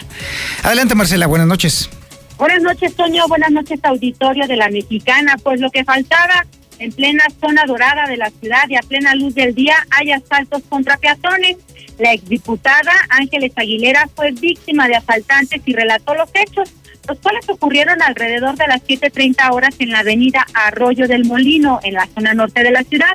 Adelante, 0.63 0.95
Marcela, 0.95 1.27
buenas 1.27 1.47
noches. 1.47 1.89
Buenas 2.37 2.61
noches, 2.61 2.95
Toño. 2.95 3.27
Buenas 3.27 3.49
noches, 3.49 3.79
auditorio 3.81 4.45
de 4.45 4.55
la 4.55 4.69
Mexicana. 4.69 5.37
Pues 5.41 5.59
lo 5.59 5.71
que 5.71 5.83
faltaba 5.83 6.45
en 6.77 6.91
plena 6.91 7.23
zona 7.41 7.63
dorada 7.65 8.05
de 8.07 8.15
la 8.15 8.29
ciudad 8.29 8.69
y 8.69 8.75
a 8.75 8.81
plena 8.81 9.15
luz 9.15 9.33
del 9.33 9.55
día 9.55 9.75
hay 9.89 10.11
asaltos 10.11 10.61
contra 10.69 10.97
peatones. 10.97 11.57
La 11.97 12.13
exdiputada 12.13 12.91
Ángeles 13.09 13.53
Aguilera 13.55 14.07
fue 14.15 14.33
víctima 14.33 14.87
de 14.87 14.97
asaltantes 14.97 15.63
y 15.65 15.73
relató 15.73 16.13
los 16.13 16.29
hechos, 16.35 16.71
los 17.07 17.17
cuales 17.17 17.49
ocurrieron 17.49 18.03
alrededor 18.03 18.55
de 18.55 18.67
las 18.67 18.83
7.30 18.83 19.51
horas 19.51 19.73
en 19.79 19.89
la 19.89 19.99
avenida 19.99 20.45
Arroyo 20.53 21.07
del 21.07 21.25
Molino, 21.25 21.79
en 21.81 21.95
la 21.95 22.05
zona 22.05 22.35
norte 22.35 22.61
de 22.61 22.69
la 22.69 22.83
ciudad, 22.83 23.13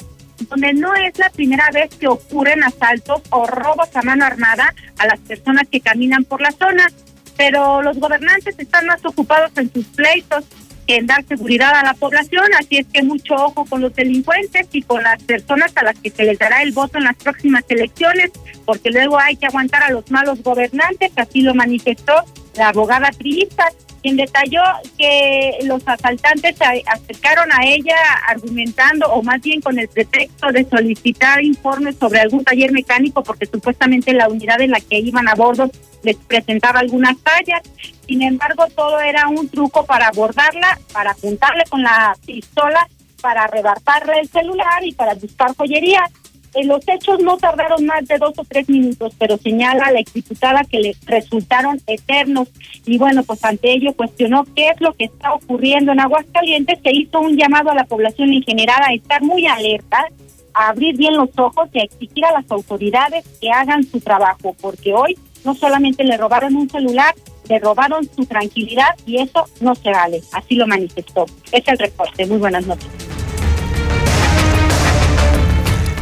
donde 0.49 0.73
no 0.75 0.97
es 0.97 1.17
la 1.21 1.31
primera 1.31 1.71
vez 1.73 1.95
que 1.95 2.09
ocurren 2.09 2.65
asaltos 2.65 3.23
o 3.31 3.47
robos 3.47 3.95
a 3.95 4.03
mano 4.03 4.25
armada 4.25 4.75
a 4.99 5.07
las 5.07 5.21
personas 5.21 5.69
que 5.71 5.81
caminan 5.81 6.25
por 6.25 6.41
la 6.41 6.51
zona. 6.51 6.89
Pero 7.37 7.83
los 7.83 7.99
gobernantes 7.99 8.59
están 8.59 8.87
más 8.87 9.05
ocupados 9.05 9.51
en 9.57 9.73
sus 9.73 9.87
pleitos 9.87 10.45
en 10.87 11.07
dar 11.07 11.25
seguridad 11.25 11.75
a 11.75 11.85
la 11.85 11.95
población, 11.95 12.45
así 12.59 12.79
es 12.79 12.87
que 12.93 13.03
mucho 13.03 13.35
ojo 13.35 13.65
con 13.65 13.81
los 13.81 13.95
delincuentes 13.95 14.69
y 14.73 14.83
con 14.83 15.03
las 15.03 15.23
personas 15.23 15.73
a 15.77 15.85
las 15.85 15.99
que 15.99 16.11
se 16.11 16.25
les 16.25 16.39
dará 16.39 16.63
el 16.63 16.73
voto 16.73 16.99
en 16.99 17.05
las 17.05 17.17
próximas 17.17 17.65
elecciones, 17.69 18.31
porque 18.65 18.91
luego 18.91 19.19
hay 19.19 19.37
que 19.37 19.47
aguantar 19.47 19.83
a 19.85 19.91
los 19.91 20.11
malos 20.11 20.43
gobernantes, 20.43 21.13
así 21.17 21.43
lo 21.43 21.55
manifestó 21.55 22.13
la 22.57 22.69
abogada 22.69 23.11
priista, 23.13 23.65
quien 24.03 24.17
detalló 24.17 24.63
que 24.99 25.59
los 25.63 25.87
asaltantes 25.87 26.57
se 26.57 26.65
acercaron 26.87 27.51
a 27.53 27.65
ella 27.65 27.97
argumentando, 28.27 29.07
o 29.13 29.23
más 29.23 29.41
bien 29.41 29.61
con 29.61 29.79
el 29.79 29.89
pretexto 29.89 30.51
de 30.51 30.69
solicitar 30.69 31.43
informes 31.43 31.97
sobre 31.97 32.21
algún 32.21 32.45
taller 32.45 32.73
mecánico, 32.73 33.23
porque 33.23 33.47
supuestamente 33.47 34.13
la 34.13 34.29
unidad 34.29 34.61
en 34.61 34.73
la 34.73 34.81
que 34.81 34.99
iban 34.99 35.29
a 35.29 35.35
bordo 35.35 35.71
les 36.03 36.17
presentaba 36.17 36.81
algunas 36.81 37.17
fallas. 37.21 37.63
Sin 38.07 38.23
embargo, 38.23 38.67
todo 38.75 39.01
era 39.01 39.29
un 39.29 39.49
truco 39.49 39.87
para 39.87 40.09
abordarla, 40.09 40.79
para 40.93 41.13
apuntarle 41.13 41.65
con 41.71 41.83
la 41.83 42.17
pistola, 42.27 42.89
para 43.21 43.45
arrebatarle 43.45 44.19
el 44.21 44.29
celular 44.29 44.85
y 44.85 44.93
para 44.93 45.15
buscar 45.15 45.55
joyería. 45.57 46.03
En 46.55 46.69
los 46.69 46.87
hechos 46.87 47.21
no 47.23 47.39
tardaron 47.39 47.87
más 47.87 48.07
de 48.07 48.19
dos 48.19 48.35
o 48.37 48.45
tres 48.45 48.69
minutos, 48.69 49.15
pero 49.19 49.39
señala 49.39 49.91
la 49.91 50.01
exdiputada 50.01 50.65
que 50.65 50.81
le 50.81 50.97
resultaron 51.07 51.81
eternos. 51.87 52.49
Y 52.85 52.99
bueno, 52.99 53.23
pues 53.23 53.43
ante 53.45 53.73
ello 53.73 53.95
cuestionó 53.95 54.45
qué 54.55 54.69
es 54.69 54.81
lo 54.81 54.93
que 54.93 55.05
está 55.05 55.33
ocurriendo 55.33 55.93
en 55.93 56.01
Aguascalientes. 56.01 56.79
Se 56.83 56.93
hizo 56.93 57.21
un 57.21 57.37
llamado 57.37 57.71
a 57.71 57.75
la 57.75 57.85
población 57.85 58.33
en 58.33 58.43
general 58.43 58.83
a 58.87 58.93
estar 58.93 59.23
muy 59.23 59.47
alerta, 59.47 60.07
a 60.53 60.69
abrir 60.69 60.97
bien 60.97 61.17
los 61.17 61.31
ojos 61.39 61.71
y 61.73 61.81
a 61.81 61.85
exigir 61.85 62.25
a 62.27 62.33
las 62.33 62.51
autoridades 62.51 63.25
que 63.41 63.51
hagan 63.51 63.85
su 63.85 64.01
trabajo, 64.01 64.55
porque 64.61 64.93
hoy 64.93 65.17
no 65.45 65.55
solamente 65.55 66.05
le 66.05 66.19
robaron 66.19 66.55
un 66.55 66.69
celular, 66.69 67.15
le 67.49 67.59
robaron 67.59 68.09
su 68.15 68.27
tranquilidad 68.27 68.95
y 69.07 69.21
eso 69.21 69.47
no 69.61 69.75
se 69.75 69.91
vale. 69.91 70.21
Así 70.33 70.55
lo 70.55 70.67
manifestó. 70.67 71.25
Es 71.51 71.67
el 71.67 71.79
reporte. 71.79 72.27
Muy 72.27 72.39
buenas 72.39 72.67
noches. 72.67 72.89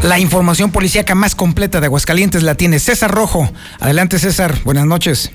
La 0.02 0.18
información 0.18 0.72
policíaca 0.72 1.14
más 1.14 1.34
completa 1.34 1.78
de 1.78 1.86
Aguascalientes 1.86 2.42
la 2.42 2.54
tiene 2.54 2.78
César 2.78 3.10
Rojo. 3.10 3.50
Adelante, 3.80 4.18
César. 4.18 4.54
Buenas 4.64 4.86
noches. 4.86 5.30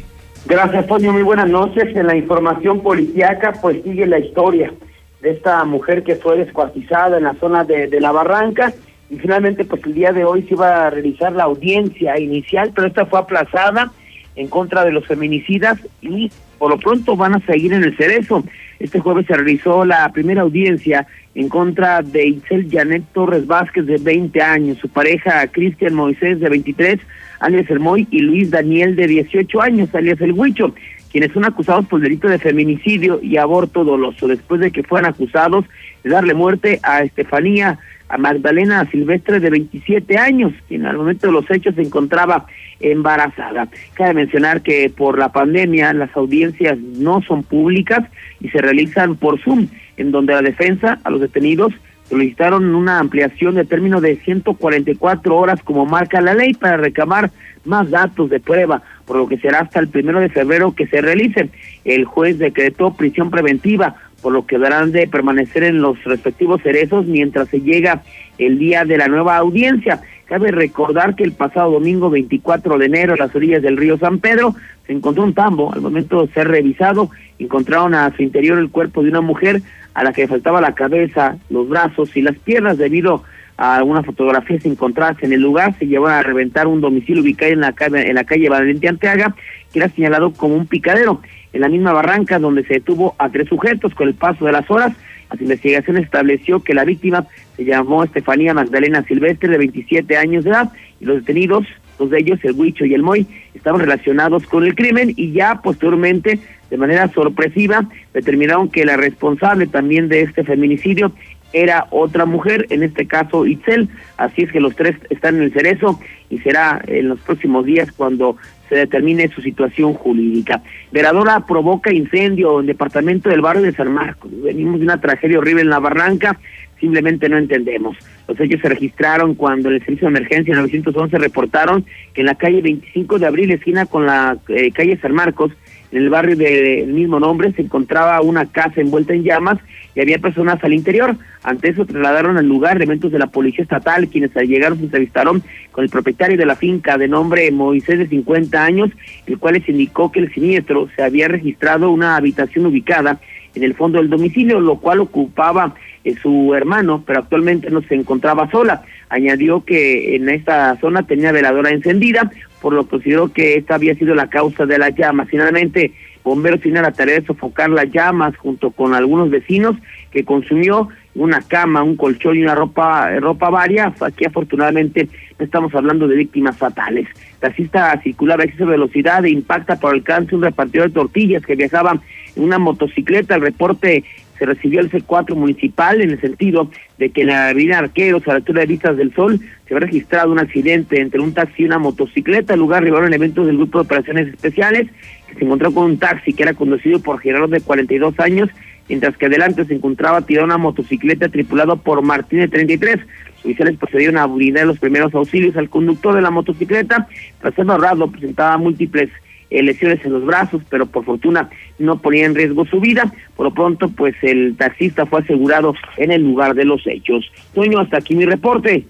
Gracias, 0.47 0.87
Toño. 0.87 1.13
Muy 1.13 1.21
buenas 1.21 1.47
noches. 1.47 1.95
En 1.95 2.07
la 2.07 2.15
información 2.15 2.81
policíaca, 2.81 3.53
pues 3.61 3.83
sigue 3.83 4.07
la 4.07 4.17
historia 4.17 4.73
de 5.21 5.31
esta 5.31 5.63
mujer 5.65 6.03
que 6.03 6.15
fue 6.15 6.37
descuartizada 6.37 7.17
en 7.17 7.25
la 7.25 7.35
zona 7.35 7.63
de, 7.63 7.87
de 7.87 8.01
la 8.01 8.11
barranca 8.11 8.73
y 9.11 9.17
finalmente 9.17 9.65
pues 9.65 9.83
el 9.85 9.93
día 9.93 10.11
de 10.11 10.25
hoy 10.25 10.41
se 10.43 10.55
iba 10.55 10.87
a 10.87 10.89
realizar 10.89 11.31
la 11.33 11.43
audiencia 11.43 12.19
inicial, 12.19 12.71
pero 12.73 12.87
esta 12.87 13.05
fue 13.05 13.19
aplazada 13.19 13.91
en 14.35 14.47
contra 14.47 14.83
de 14.83 14.91
los 14.91 15.05
feminicidas 15.05 15.77
y 16.01 16.31
por 16.57 16.71
lo 16.71 16.77
pronto 16.77 17.15
van 17.15 17.35
a 17.35 17.45
seguir 17.45 17.73
en 17.73 17.83
el 17.83 17.95
cerezo. 17.97 18.43
Este 18.79 18.99
jueves 18.99 19.25
se 19.27 19.33
realizó 19.33 19.85
la 19.85 20.11
primera 20.11 20.41
audiencia 20.41 21.07
en 21.33 21.49
contra 21.49 22.01
de 22.01 22.27
Itzel 22.27 22.67
Janet 22.71 23.03
Torres 23.13 23.45
Vázquez 23.45 23.85
de 23.85 23.97
20 23.97 24.41
años, 24.41 24.77
su 24.77 24.89
pareja 24.89 25.45
Cristian 25.47 25.93
Moisés 25.93 26.39
de 26.39 26.49
23, 26.49 26.99
alias 27.39 27.69
El 27.69 27.79
Moy, 27.79 28.07
y 28.09 28.19
Luis 28.19 28.51
Daniel 28.51 28.95
de 28.95 29.07
18 29.07 29.61
años, 29.61 29.93
alias 29.93 30.19
El 30.21 30.31
Huicho, 30.31 30.73
quienes 31.11 31.31
son 31.31 31.45
acusados 31.45 31.85
por 31.87 32.01
delito 32.01 32.27
de 32.27 32.39
feminicidio 32.39 33.19
y 33.21 33.37
aborto 33.37 33.83
doloso, 33.83 34.27
después 34.27 34.61
de 34.61 34.71
que 34.71 34.83
fueran 34.83 35.11
acusados 35.11 35.65
de 36.03 36.09
darle 36.09 36.33
muerte 36.33 36.79
a 36.83 37.03
Estefanía 37.03 37.79
a 38.07 38.17
Magdalena 38.17 38.85
Silvestre 38.91 39.39
de 39.39 39.49
27 39.49 40.17
años, 40.17 40.53
quien 40.67 40.85
al 40.85 40.97
momento 40.97 41.27
de 41.27 41.33
los 41.33 41.49
hechos 41.49 41.75
se 41.75 41.81
encontraba 41.81 42.45
embarazada. 42.79 43.67
Cabe 43.93 44.13
mencionar 44.13 44.61
que 44.61 44.89
por 44.89 45.17
la 45.17 45.31
pandemia 45.31 45.93
las 45.93 46.15
audiencias 46.15 46.77
no 46.77 47.21
son 47.21 47.43
públicas 47.43 47.99
y 48.39 48.49
se 48.49 48.59
realizan 48.59 49.15
por 49.15 49.39
Zoom, 49.41 49.67
en 49.97 50.11
donde 50.11 50.33
la 50.33 50.41
defensa 50.41 50.99
a 51.03 51.09
los 51.09 51.21
detenidos 51.21 51.73
solicitaron 52.09 52.75
una 52.75 52.99
ampliación 52.99 53.55
de 53.55 53.65
término 53.65 53.99
de 53.99 54.17
144 54.17 55.35
horas 55.35 55.61
como 55.63 55.85
marca 55.85 56.21
la 56.21 56.35
ley 56.35 56.53
para 56.53 56.77
reclamar 56.77 57.31
más 57.63 57.89
datos 57.89 58.29
de 58.29 58.39
prueba, 58.39 58.83
por 59.05 59.17
lo 59.17 59.27
que 59.27 59.39
será 59.39 59.61
hasta 59.61 59.79
el 59.79 59.87
primero 59.87 60.19
de 60.19 60.29
febrero 60.29 60.75
que 60.75 60.85
se 60.87 61.01
realice. 61.01 61.49
El 61.83 62.05
juez 62.05 62.37
decretó 62.37 62.93
prisión 62.93 63.31
preventiva 63.31 63.95
por 64.21 64.33
lo 64.33 64.47
que 64.47 64.57
deberán 64.57 64.91
de 64.91 65.07
permanecer 65.07 65.63
en 65.63 65.81
los 65.83 66.03
respectivos 66.03 66.61
cerezos 66.63 67.05
mientras 67.05 67.47
se 67.49 67.61
llega 67.61 68.01
el 68.39 68.57
día 68.57 68.83
de 68.83 68.97
la 68.97 69.07
nueva 69.07 69.37
audiencia. 69.37 70.01
Cabe 70.25 70.51
recordar 70.51 71.15
que 71.15 71.23
el 71.23 71.33
pasado 71.33 71.71
domingo 71.71 72.09
24 72.09 72.77
de 72.77 72.85
enero, 72.87 73.13
a 73.13 73.17
las 73.17 73.35
orillas 73.35 73.61
del 73.61 73.77
río 73.77 73.97
San 73.97 74.19
Pedro, 74.19 74.55
se 74.87 74.93
encontró 74.93 75.23
un 75.23 75.33
tambo. 75.33 75.71
Al 75.71 75.81
momento 75.81 76.25
de 76.25 76.33
ser 76.33 76.47
revisado, 76.47 77.09
encontraron 77.37 77.93
a 77.93 78.15
su 78.15 78.23
interior 78.23 78.57
el 78.57 78.71
cuerpo 78.71 79.03
de 79.03 79.09
una 79.09 79.21
mujer 79.21 79.61
a 79.93 80.03
la 80.03 80.13
que 80.13 80.27
faltaba 80.27 80.61
la 80.61 80.73
cabeza, 80.73 81.37
los 81.49 81.69
brazos 81.69 82.15
y 82.17 82.21
las 82.21 82.37
piernas 82.37 82.77
debido 82.77 83.23
a 83.57 83.75
algunas 83.75 84.05
fotografías 84.05 84.65
encontradas 84.65 85.21
en 85.21 85.31
el 85.31 85.41
lugar. 85.41 85.75
Se 85.77 85.85
llevó 85.85 86.07
a 86.07 86.23
reventar 86.23 86.67
un 86.67 86.81
domicilio 86.81 87.21
ubicado 87.21 87.51
en 87.51 87.61
la 87.61 87.73
calle, 87.73 88.09
en 88.09 88.15
la 88.15 88.23
calle 88.23 88.49
Valente 88.49 88.87
Anteaga, 88.87 89.35
que 89.71 89.79
era 89.79 89.89
señalado 89.89 90.33
como 90.33 90.55
un 90.55 90.65
picadero 90.65 91.21
en 91.53 91.61
la 91.61 91.69
misma 91.69 91.93
barranca 91.93 92.39
donde 92.39 92.65
se 92.65 92.75
detuvo 92.75 93.15
a 93.17 93.29
tres 93.29 93.47
sujetos 93.47 93.93
con 93.93 94.07
el 94.07 94.15
paso 94.15 94.45
de 94.45 94.51
las 94.51 94.69
horas. 94.69 94.93
Las 95.31 95.41
investigaciones 95.41 96.03
estableció 96.03 96.63
que 96.63 96.73
la 96.73 96.85
víctima 96.85 97.27
se 97.55 97.65
llamó 97.65 98.03
Estefanía 98.03 98.53
Magdalena 98.53 99.03
Silvestre, 99.03 99.49
de 99.49 99.57
27 99.57 100.17
años 100.17 100.43
de 100.43 100.51
edad, 100.51 100.71
y 100.99 101.05
los 101.05 101.17
detenidos, 101.17 101.65
dos 101.97 102.09
de 102.09 102.19
ellos, 102.19 102.39
el 102.43 102.53
Huicho 102.53 102.85
y 102.85 102.93
el 102.93 103.03
Moy, 103.03 103.25
estaban 103.53 103.81
relacionados 103.81 104.45
con 104.45 104.63
el 104.63 104.75
crimen 104.75 105.13
y 105.15 105.31
ya 105.31 105.61
posteriormente, 105.61 106.39
de 106.69 106.77
manera 106.77 107.07
sorpresiva, 107.09 107.87
determinaron 108.13 108.69
que 108.69 108.85
la 108.85 108.97
responsable 108.97 109.67
también 109.67 110.09
de 110.09 110.21
este 110.21 110.43
feminicidio 110.43 111.11
era 111.53 111.87
otra 111.89 112.25
mujer, 112.25 112.67
en 112.69 112.83
este 112.83 113.07
caso 113.07 113.45
Itzel, 113.45 113.87
así 114.17 114.43
es 114.43 114.51
que 114.51 114.59
los 114.59 114.75
tres 114.75 114.97
están 115.09 115.37
en 115.37 115.43
el 115.43 115.53
cerezo 115.53 115.99
y 116.29 116.39
será 116.39 116.81
en 116.85 117.07
los 117.07 117.21
próximos 117.21 117.65
días 117.65 117.91
cuando 117.93 118.35
se 118.69 118.75
determine 118.75 119.27
su 119.29 119.41
situación 119.41 119.93
jurídica. 119.93 120.61
Veradora 120.91 121.45
provoca 121.45 121.93
incendio 121.93 122.59
en 122.59 122.65
departamento 122.65 123.29
del 123.29 123.41
barrio 123.41 123.63
de 123.63 123.73
San 123.73 123.91
Marcos. 123.91 124.31
Venimos 124.43 124.79
de 124.79 124.85
una 124.85 125.01
tragedia 125.01 125.37
horrible 125.37 125.61
en 125.61 125.69
la 125.69 125.79
barranca, 125.79 126.39
simplemente 126.79 127.29
no 127.29 127.37
entendemos. 127.37 127.97
Los 128.27 128.39
hechos 128.39 128.61
se 128.61 128.69
registraron 128.69 129.35
cuando 129.35 129.69
el 129.69 129.79
servicio 129.79 130.07
de 130.07 130.17
emergencia 130.17 130.55
911 130.55 131.17
reportaron 131.17 131.85
que 132.13 132.21
en 132.21 132.27
la 132.27 132.35
calle 132.35 132.61
25 132.61 133.19
de 133.19 133.25
abril, 133.25 133.51
esquina 133.51 133.85
con 133.85 134.05
la 134.05 134.37
eh, 134.49 134.71
calle 134.71 134.97
San 134.97 135.13
Marcos, 135.13 135.51
en 135.95 136.01
el 136.01 136.09
barrio 136.09 136.35
del 136.35 136.91
mismo 136.91 137.21
nombre, 137.21 137.53
se 137.53 137.61
encontraba 137.61 138.19
una 138.19 138.47
casa 138.47 138.81
envuelta 138.81 139.13
en 139.13 139.23
llamas 139.23 139.59
y 139.95 140.01
había 140.01 140.19
personas 140.19 140.61
al 140.61 140.73
interior. 140.73 141.15
Ante 141.41 141.69
eso 141.69 141.85
trasladaron 141.85 142.37
al 142.37 142.45
lugar 142.45 142.75
elementos 142.75 143.13
de 143.13 143.19
la 143.19 143.27
policía 143.27 143.63
estatal, 143.63 144.09
quienes 144.09 144.35
al 144.35 144.45
llegar 144.45 144.75
se 144.75 144.83
entrevistaron 144.83 145.41
con 145.71 145.85
el 145.85 145.89
propietario 145.89 146.37
de 146.37 146.45
la 146.45 146.57
finca 146.57 146.97
de 146.97 147.07
nombre 147.07 147.49
Moisés 147.49 147.97
de 147.97 148.07
50 148.09 148.61
años, 148.61 148.89
el 149.25 149.39
cual 149.39 149.53
les 149.53 149.69
indicó 149.69 150.11
que 150.11 150.19
el 150.19 150.33
siniestro 150.33 150.89
se 150.97 151.01
había 151.01 151.29
registrado 151.29 151.89
una 151.89 152.17
habitación 152.17 152.65
ubicada 152.65 153.21
en 153.53 153.63
el 153.63 153.73
fondo 153.73 153.99
del 153.99 154.09
domicilio, 154.09 154.59
lo 154.59 154.79
cual 154.79 154.99
ocupaba 154.99 155.75
eh, 156.03 156.13
su 156.21 156.53
hermano, 156.55 157.03
pero 157.07 157.19
actualmente 157.19 157.69
no 157.69 157.81
se 157.83 157.95
encontraba 157.95 158.51
sola. 158.51 158.83
Añadió 159.07 159.63
que 159.63 160.17
en 160.17 160.27
esta 160.27 160.77
zona 160.81 161.03
tenía 161.03 161.31
veladora 161.31 161.69
encendida, 161.69 162.29
por 162.61 162.73
lo 162.73 162.83
que 162.83 162.91
consideró 162.91 163.31
que 163.31 163.55
esta 163.55 163.75
había 163.75 163.95
sido 163.95 164.15
la 164.15 164.29
causa 164.29 164.65
de 164.65 164.77
las 164.77 164.95
llamas. 164.95 165.27
Finalmente, 165.29 165.93
bomberos 166.23 166.61
tienen 166.61 166.83
la 166.83 166.91
tarea 166.91 167.19
de 167.19 167.25
sofocar 167.25 167.69
las 167.69 167.91
llamas 167.91 168.35
junto 168.37 168.71
con 168.71 168.93
algunos 168.93 169.29
vecinos 169.29 169.75
que 170.11 170.25
consumió 170.25 170.89
una 171.13 171.41
cama, 171.41 171.83
un 171.83 171.95
colchón 171.95 172.37
y 172.37 172.43
una 172.43 172.55
ropa 172.55 173.09
ropa 173.19 173.49
varia. 173.49 173.93
Aquí 174.01 174.25
afortunadamente 174.25 175.07
no 175.37 175.45
estamos 175.45 175.73
hablando 175.75 176.07
de 176.07 176.15
víctimas 176.15 176.57
fatales. 176.57 177.07
Taxista 177.39 177.99
circulaba 178.01 178.43
a 178.43 178.45
exceso 178.45 178.65
de 178.65 178.71
velocidad 178.71 179.23
e 179.25 179.29
impacta 179.29 179.79
por 179.79 179.93
alcance 179.93 180.35
un 180.35 180.41
repartidor 180.41 180.87
de 180.87 180.93
tortillas 180.93 181.45
que 181.45 181.55
viajaba 181.55 182.01
en 182.35 182.43
una 182.43 182.57
motocicleta. 182.57 183.35
El 183.35 183.41
reporte 183.41 184.03
se 184.37 184.45
recibió 184.45 184.79
el 184.79 184.91
C4 184.91 185.35
municipal 185.35 186.01
en 186.01 186.11
el 186.11 186.21
sentido 186.21 186.69
de 186.97 187.09
que 187.09 187.21
en 187.21 187.27
la 187.27 187.49
avenida 187.49 187.79
Arqueros, 187.79 188.27
a 188.27 188.31
la 188.31 188.35
altura 188.37 188.61
de 188.61 188.67
Vistas 188.67 188.97
del 188.97 189.13
Sol, 189.13 189.39
se 189.39 189.73
había 189.73 189.87
registrado 189.87 190.31
un 190.31 190.39
accidente 190.39 190.99
entre 190.99 191.21
un 191.21 191.33
taxi 191.33 191.63
y 191.63 191.65
una 191.65 191.79
motocicleta. 191.79 192.53
El 192.53 192.59
lugar 192.59 192.81
arribaron 192.81 193.07
elementos 193.07 193.45
del 193.45 193.57
Grupo 193.57 193.79
de 193.79 193.85
Operaciones 193.85 194.27
Especiales, 194.27 194.87
que 195.27 195.35
se 195.35 195.45
encontró 195.45 195.73
con 195.73 195.85
un 195.85 195.97
taxi 195.97 196.33
que 196.33 196.43
era 196.43 196.53
conducido 196.53 196.99
por 196.99 197.19
Gerardo 197.19 197.47
de 197.47 197.61
42 197.61 198.19
años, 198.19 198.49
mientras 198.87 199.17
que 199.17 199.25
adelante 199.25 199.65
se 199.65 199.73
encontraba 199.73 200.21
tirada 200.21 200.45
una 200.45 200.57
motocicleta 200.57 201.29
tripulada 201.29 201.75
por 201.75 202.01
Martínez 202.01 202.51
33. 202.51 202.97
Los 202.97 203.45
oficiales 203.45 203.77
procedieron 203.77 204.17
a 204.17 204.25
brindar 204.25 204.65
los 204.65 204.79
primeros 204.79 205.13
auxilios 205.13 205.55
al 205.55 205.69
conductor 205.69 206.15
de 206.15 206.21
la 206.21 206.31
motocicleta. 206.31 207.07
Tras 207.39 207.53
ser 207.53 207.69
ahorrado, 207.69 208.11
presentaba 208.11 208.57
múltiples 208.57 209.09
eh, 209.55 209.63
lesiones 209.63 210.03
en 210.05 210.13
los 210.13 210.25
brazos, 210.25 210.61
pero 210.69 210.85
por 210.85 211.05
fortuna 211.05 211.49
no 211.79 211.97
ponía 212.01 212.25
en 212.25 212.35
riesgo 212.35 212.65
su 212.65 212.79
vida. 212.79 213.13
Por 213.35 213.45
lo 213.45 213.53
pronto, 213.53 213.89
pues 213.89 214.15
el 214.21 214.55
taxista 214.57 215.05
fue 215.05 215.21
asegurado 215.21 215.73
en 215.97 216.11
el 216.11 216.23
lugar 216.23 216.55
de 216.55 216.65
los 216.65 216.85
hechos. 216.85 217.31
Toño, 217.53 217.79
hasta 217.79 217.97
aquí 217.97 218.15
mi 218.15 218.25
reporte. 218.25 218.85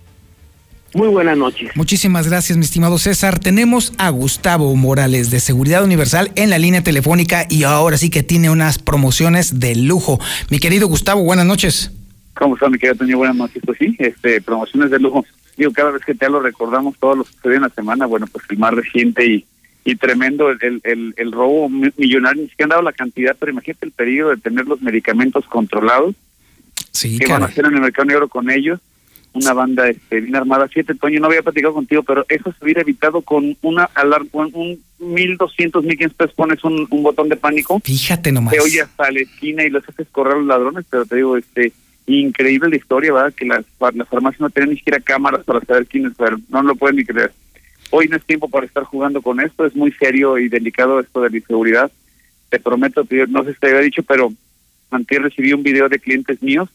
Muy 0.96 1.10
buenas 1.10 1.38
noches. 1.38 1.72
Muchísimas 1.76 2.30
gracias, 2.30 2.58
mi 2.58 2.64
estimado 2.64 2.98
César. 2.98 3.38
Tenemos 3.38 3.94
a 3.98 4.10
Gustavo 4.10 4.74
Morales 4.76 5.30
de 5.30 5.42
Seguridad 5.42 5.84
Universal 5.84 6.32
en 6.36 6.50
la 6.50 6.58
línea 6.58 6.84
telefónica 6.84 7.46
y 7.50 7.64
ahora 7.64 7.98
sí 7.98 8.10
que 8.10 8.24
tiene 8.24 8.50
unas 8.50 8.80
promociones 8.80 9.60
de 9.60 9.76
lujo. 9.76 10.20
Mi 10.50 10.60
querido 10.60 10.88
Gustavo, 10.88 11.22
buenas 11.22 11.46
noches. 11.46 11.92
¿Cómo 12.34 12.56
está, 12.56 12.70
mi 12.70 12.78
querido 12.78 12.96
Toño? 12.96 13.18
Buenas 13.18 13.36
noches. 13.36 13.62
Pues 13.66 13.78
sí, 13.78 13.96
este, 14.00 14.42
promociones 14.42 14.90
de 14.90 15.00
lujo. 15.00 15.26
Digo, 15.58 15.72
cada 15.74 15.92
vez 15.92 16.02
que 16.06 16.16
te 16.16 16.30
lo 16.30 16.40
recordamos 16.40 16.96
todo 16.98 17.18
lo 17.18 17.24
que 17.26 17.32
sucedió 17.34 17.58
en 17.58 17.64
la 17.64 17.70
semana. 17.70 18.06
Bueno, 18.06 18.28
pues 18.28 18.46
el 18.50 18.58
más 18.58 18.74
reciente 18.74 19.26
y, 19.26 19.46
y 19.86 19.96
tremendo 19.96 20.50
el, 20.50 20.82
el, 20.84 21.14
el 21.16 21.32
robo 21.32 21.70
millonario. 21.70 22.42
Ni 22.42 22.50
siquiera 22.50 22.66
han 22.66 22.70
dado 22.70 22.82
la 22.82 22.92
cantidad, 22.92 23.38
pero 23.40 23.52
imagínate 23.52 23.86
el 23.86 23.92
peligro 23.92 24.30
de 24.30 24.38
tener 24.38 24.66
los 24.66 24.82
medicamentos 24.82 25.46
controlados. 25.46 26.16
Sí, 26.92 27.20
¿Qué 27.20 27.32
van 27.32 27.44
a 27.44 27.46
hacer 27.46 27.66
en 27.66 27.76
el 27.76 27.82
mercado 27.82 28.06
negro 28.06 28.28
con 28.28 28.50
ellos? 28.50 28.80
Una 29.34 29.54
banda 29.54 29.88
este, 29.88 30.22
bien 30.22 30.36
armada. 30.36 30.68
Siete, 30.74 30.96
Toño, 30.96 31.20
no 31.20 31.28
había 31.28 31.44
platicado 31.44 31.76
contigo, 31.76 32.02
pero 32.02 32.26
eso 32.30 32.52
se 32.52 32.66
hubiera 32.66 32.82
evitado 32.82 33.22
con 33.22 33.56
una 33.62 33.84
alarma, 33.94 34.28
con 34.32 34.50
un 34.54 34.82
1.200, 35.00 35.72
1.500 35.72 36.14
pesos 36.14 36.34
pones 36.34 36.64
un, 36.64 36.88
un 36.90 37.04
botón 37.04 37.30
de 37.30 37.36
pánico. 37.36 37.80
Fíjate 37.84 38.32
nomás. 38.32 38.54
Te 38.56 38.62
oye 38.62 38.82
hasta 38.82 39.12
la 39.12 39.20
esquina 39.20 39.64
y 39.66 39.70
los 39.70 39.88
haces 39.88 40.08
correr 40.12 40.34
a 40.34 40.38
los 40.38 40.48
ladrones, 40.48 40.86
pero 40.90 41.06
te 41.06 41.18
digo, 41.18 41.38
este 41.38 41.74
increíble 42.08 42.70
la 42.70 42.76
historia, 42.76 43.14
¿verdad? 43.14 43.34
Que 43.34 43.46
las, 43.46 43.66
las 43.94 44.08
farmacias 44.08 44.42
no 44.42 44.50
tienen 44.50 44.72
ni 44.72 44.78
siquiera 44.78 45.00
cámaras 45.00 45.44
para 45.44 45.60
saber 45.62 45.86
quiénes 45.86 46.14
fueron. 46.14 46.44
No 46.50 46.64
lo 46.64 46.76
pueden 46.76 46.98
ni 46.98 47.04
creer. 47.04 47.32
Hoy 47.92 48.08
no 48.08 48.18
es 48.18 48.26
tiempo 48.26 48.50
para 48.50 48.66
estar 48.66 48.84
jugando 48.84 49.22
con 49.22 49.40
esto, 49.40 49.66
es 49.66 49.76
muy 49.76 49.92
serio 49.92 50.38
y 50.38 50.50
delicado 50.50 51.00
esto 51.00 51.22
de 51.22 51.30
la 51.30 51.38
inseguridad. 51.38 51.92
Te 52.50 52.60
prometo, 52.60 53.06
no 53.30 53.44
sé 53.44 53.54
si 53.54 53.60
te 53.60 53.68
había 53.68 53.82
dicho, 53.82 54.04
pero 54.04 54.32
antes 54.92 55.22
recibí 55.22 55.54
un 55.54 55.64
video 55.64 55.90
de 55.90 56.00
clientes 56.00 56.42
míos, 56.42 56.70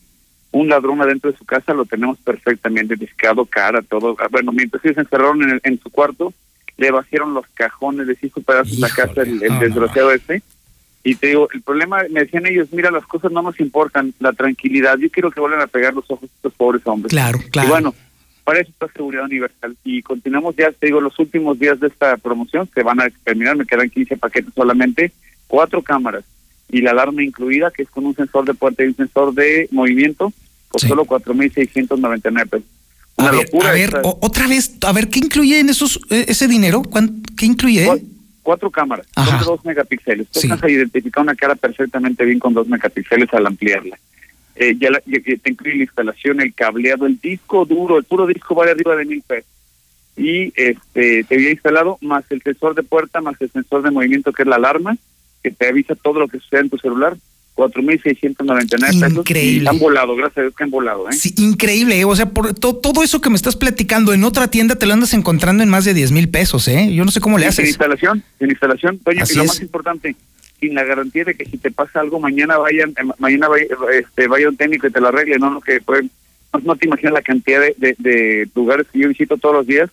un 0.52 0.68
ladrón 0.68 1.00
adentro 1.00 1.30
de 1.30 1.38
su 1.38 1.44
casa, 1.44 1.74
lo 1.74 1.84
tenemos 1.84 2.18
perfectamente 2.18 2.94
identificado, 2.94 3.44
cara, 3.44 3.82
todo. 3.82 4.16
Ah, 4.18 4.28
bueno, 4.30 4.52
mientras 4.52 4.84
ellos 4.84 4.96
se 4.96 5.02
encerraron 5.02 5.42
en, 5.42 5.60
en 5.62 5.80
su 5.80 5.90
cuarto, 5.90 6.32
le 6.76 6.90
vaciaron 6.90 7.34
los 7.34 7.46
cajones, 7.54 8.06
les 8.06 8.22
hizo 8.24 8.40
pedazos 8.40 8.78
la 8.78 8.88
casa 8.88 9.22
el, 9.22 9.42
el 9.42 9.58
desgraciado 9.58 10.12
este. 10.12 10.42
Y 11.02 11.14
te 11.14 11.28
digo, 11.28 11.48
el 11.54 11.62
problema, 11.62 12.02
me 12.10 12.20
decían 12.20 12.46
ellos, 12.46 12.68
mira, 12.72 12.90
las 12.90 13.06
cosas 13.06 13.32
no 13.32 13.42
nos 13.42 13.58
importan, 13.60 14.12
la 14.18 14.32
tranquilidad, 14.32 14.98
yo 14.98 15.10
quiero 15.10 15.30
que 15.30 15.40
vuelvan 15.40 15.62
a 15.62 15.66
pegar 15.66 15.94
los 15.94 16.04
ojos 16.10 16.28
a 16.30 16.34
estos 16.34 16.52
pobres 16.54 16.82
hombres. 16.84 17.10
Claro, 17.10 17.38
claro. 17.50 17.68
Y 17.68 17.70
bueno, 17.70 17.94
para 18.50 18.62
eso 18.62 18.70
está 18.72 18.88
Seguridad 18.92 19.26
Universal. 19.26 19.76
Y 19.84 20.02
continuamos 20.02 20.56
ya, 20.56 20.72
te 20.72 20.86
digo, 20.86 21.00
los 21.00 21.16
últimos 21.20 21.56
días 21.56 21.78
de 21.78 21.86
esta 21.86 22.16
promoción, 22.16 22.68
se 22.74 22.82
van 22.82 23.00
a 23.00 23.08
terminar, 23.22 23.54
me 23.56 23.64
quedan 23.64 23.88
15 23.88 24.16
paquetes 24.16 24.52
solamente, 24.56 25.12
cuatro 25.46 25.82
cámaras 25.82 26.24
y 26.68 26.80
la 26.80 26.90
alarma 26.90 27.22
incluida, 27.22 27.70
que 27.70 27.82
es 27.84 27.90
con 27.90 28.06
un 28.06 28.16
sensor 28.16 28.44
de 28.46 28.54
puerta 28.54 28.82
y 28.82 28.88
un 28.88 28.96
sensor 28.96 29.32
de 29.34 29.68
movimiento, 29.70 30.32
por 30.68 30.80
solo 30.80 31.04
4.699 31.04 32.48
pesos. 32.48 32.66
Una 33.18 33.28
a 33.28 33.30
ver, 33.32 33.44
locura. 33.44 33.68
a 33.68 33.72
ver, 33.72 33.82
esta- 33.94 34.00
otra 34.04 34.48
vez, 34.48 34.72
a 34.84 34.92
ver, 34.92 35.08
¿qué 35.10 35.20
incluye 35.20 35.60
en 35.60 35.68
esos, 35.68 36.00
eh, 36.10 36.24
ese 36.26 36.48
dinero? 36.48 36.82
¿Cuán- 36.82 37.22
¿Qué 37.36 37.46
incluye? 37.46 37.86
Cu- 37.86 38.00
cuatro 38.42 38.68
cámaras, 38.68 39.06
son 39.14 39.38
de 39.38 39.44
dos 39.44 39.64
megapíxeles. 39.64 40.26
Tú 40.28 40.40
Sí. 40.40 40.48
vas 40.48 40.60
a 40.60 40.68
identificar 40.68 41.22
una 41.22 41.36
cara 41.36 41.54
perfectamente 41.54 42.24
bien 42.24 42.40
con 42.40 42.52
dos 42.52 42.66
megapíxeles 42.66 43.32
al 43.32 43.46
ampliarla. 43.46 43.96
Eh, 44.56 44.74
ya, 44.78 44.90
la- 44.90 45.02
ya- 45.06 45.20
te 45.22 45.50
incluye 45.50 45.76
la 45.76 45.84
instalación, 45.84 46.40
el 46.40 46.52
cableado, 46.54 47.06
el 47.06 47.18
disco 47.20 47.64
duro, 47.64 47.98
el 47.98 48.04
puro 48.04 48.26
disco 48.26 48.54
vale 48.54 48.72
arriba 48.72 48.96
de 48.96 49.04
mil 49.06 49.22
pesos. 49.22 49.48
Y 50.16 50.52
este 50.56 51.24
te 51.24 51.34
había 51.36 51.50
instalado 51.52 51.96
más 52.02 52.24
el 52.30 52.42
sensor 52.42 52.74
de 52.74 52.82
puerta, 52.82 53.20
más 53.20 53.40
el 53.40 53.50
sensor 53.50 53.82
de 53.82 53.90
movimiento 53.90 54.32
que 54.32 54.42
es 54.42 54.48
la 54.48 54.56
alarma, 54.56 54.96
que 55.42 55.50
te 55.50 55.68
avisa 55.68 55.94
todo 55.94 56.18
lo 56.20 56.28
que 56.28 56.38
sucede 56.40 56.60
en 56.62 56.70
tu 56.70 56.78
celular. 56.78 57.16
4.699 57.54 59.00
pesos. 59.00 59.12
Increíble. 59.18 59.64
Y 59.64 59.66
han 59.68 59.78
volado, 59.78 60.14
gracias 60.16 60.38
a 60.38 60.40
Dios 60.42 60.54
que 60.56 60.64
han 60.64 60.70
volado. 60.70 61.08
¿eh? 61.08 61.12
Sí, 61.12 61.34
increíble, 61.38 61.98
¿eh? 62.00 62.04
o 62.04 62.14
sea, 62.16 62.26
por 62.30 62.54
to- 62.54 62.76
todo 62.76 63.02
eso 63.02 63.20
que 63.20 63.30
me 63.30 63.36
estás 63.36 63.56
platicando 63.56 64.12
en 64.12 64.24
otra 64.24 64.48
tienda 64.48 64.76
te 64.76 64.86
lo 64.86 64.94
andas 64.94 65.12
encontrando 65.14 65.62
en 65.62 65.68
más 65.68 65.84
de 65.84 65.94
10 65.94 66.12
mil 66.12 66.28
pesos, 66.28 66.68
¿eh? 66.68 66.92
Yo 66.94 67.04
no 67.04 67.10
sé 67.10 67.20
cómo 67.20 67.38
le 67.38 67.44
Sí, 67.44 67.48
haces. 67.48 67.56
Sin 67.64 67.68
instalación, 67.68 68.22
sin 68.38 68.50
instalación, 68.50 68.98
Toño, 68.98 69.24
y 69.28 69.34
lo 69.36 69.42
es. 69.42 69.48
más 69.48 69.60
importante, 69.60 70.16
sin 70.60 70.74
la 70.74 70.84
garantía 70.84 71.24
de 71.24 71.34
que 71.34 71.46
si 71.46 71.58
te 71.58 71.70
pasa 71.70 72.00
algo 72.00 72.20
mañana 72.20 72.58
vayan, 72.58 72.94
mañana 73.18 73.48
vaya, 73.48 73.66
este, 73.92 74.28
vaya 74.28 74.48
un 74.48 74.56
técnico 74.56 74.86
y 74.86 74.90
te 74.90 75.00
lo 75.00 75.08
arregle, 75.08 75.38
no, 75.38 75.60
que 75.60 75.80
pueden, 75.80 76.10
no, 76.62 76.76
te 76.76 76.86
imaginas 76.86 77.14
la 77.14 77.22
cantidad 77.22 77.60
de, 77.60 77.74
de, 77.78 77.96
de 77.98 78.48
lugares 78.54 78.86
que 78.92 78.98
yo 78.98 79.08
visito 79.08 79.36
todos 79.36 79.54
los 79.54 79.66
días. 79.66 79.90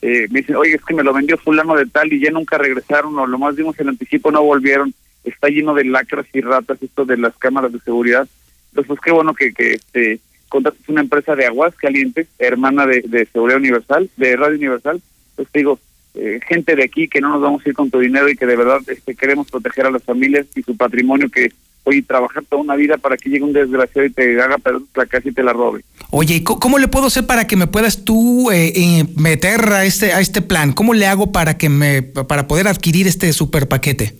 Eh, 0.00 0.28
me 0.30 0.40
dicen, 0.40 0.56
oye, 0.56 0.74
es 0.74 0.84
que 0.84 0.94
me 0.94 1.02
lo 1.02 1.12
vendió 1.12 1.36
fulano 1.36 1.74
de 1.74 1.86
tal 1.86 2.12
y 2.12 2.20
ya 2.20 2.30
nunca 2.30 2.56
regresaron, 2.56 3.18
o 3.18 3.26
lo 3.26 3.38
más 3.38 3.56
dimos 3.56 3.78
el 3.80 3.88
anticipo, 3.88 4.30
no 4.30 4.42
volvieron. 4.42 4.94
Está 5.24 5.48
lleno 5.48 5.74
de 5.74 5.84
lacras 5.84 6.26
y 6.32 6.40
ratas 6.40 6.82
esto 6.82 7.04
de 7.04 7.16
las 7.16 7.36
cámaras 7.36 7.72
de 7.72 7.80
seguridad. 7.80 8.26
Entonces, 8.70 8.88
pues 8.88 9.00
qué 9.00 9.10
bueno 9.10 9.34
que, 9.34 9.52
que 9.52 9.72
este, 9.74 10.20
contrates 10.48 10.88
una 10.88 11.00
empresa 11.00 11.34
de 11.34 11.46
aguas 11.46 11.74
calientes, 11.74 12.28
hermana 12.38 12.86
de, 12.86 13.02
de 13.02 13.26
Seguridad 13.26 13.58
Universal, 13.58 14.08
de 14.16 14.36
Radio 14.36 14.56
Universal. 14.56 15.02
Pues 15.34 15.48
digo, 15.52 15.80
eh, 16.14 16.40
gente 16.48 16.74
de 16.74 16.84
aquí 16.84 17.08
que 17.08 17.20
no 17.20 17.28
nos 17.28 17.40
vamos 17.40 17.64
a 17.64 17.68
ir 17.68 17.74
con 17.74 17.90
tu 17.90 18.00
dinero 18.00 18.28
y 18.28 18.36
que 18.36 18.46
de 18.46 18.56
verdad 18.56 18.80
este, 18.88 19.14
queremos 19.14 19.50
proteger 19.50 19.86
a 19.86 19.90
las 19.90 20.02
familias 20.02 20.46
y 20.54 20.62
su 20.62 20.76
patrimonio 20.76 21.30
que 21.30 21.52
hoy 21.84 22.02
trabajar 22.02 22.44
toda 22.48 22.62
una 22.62 22.76
vida 22.76 22.98
para 22.98 23.16
que 23.16 23.30
llegue 23.30 23.44
un 23.44 23.52
desgraciado 23.52 24.06
y 24.06 24.10
te 24.10 24.40
haga 24.40 24.58
perder 24.58 24.82
la 24.94 25.06
casa 25.06 25.28
y 25.28 25.32
te 25.32 25.42
la 25.42 25.52
robe. 25.52 25.82
Oye, 26.10 26.36
¿y 26.36 26.44
¿cómo 26.44 26.78
le 26.78 26.88
puedo 26.88 27.06
hacer 27.06 27.26
para 27.26 27.46
que 27.46 27.56
me 27.56 27.66
puedas 27.66 28.04
tú 28.04 28.50
eh, 28.50 28.72
eh, 28.74 29.04
meter 29.16 29.72
a 29.72 29.84
este, 29.84 30.12
a 30.12 30.20
este 30.20 30.42
plan? 30.42 30.72
¿Cómo 30.72 30.94
le 30.94 31.06
hago 31.06 31.32
para 31.32 31.56
que 31.56 31.68
me, 31.68 32.02
para 32.02 32.48
poder 32.48 32.68
adquirir 32.68 33.06
este 33.06 33.32
super 33.32 33.68
paquete? 33.68 34.14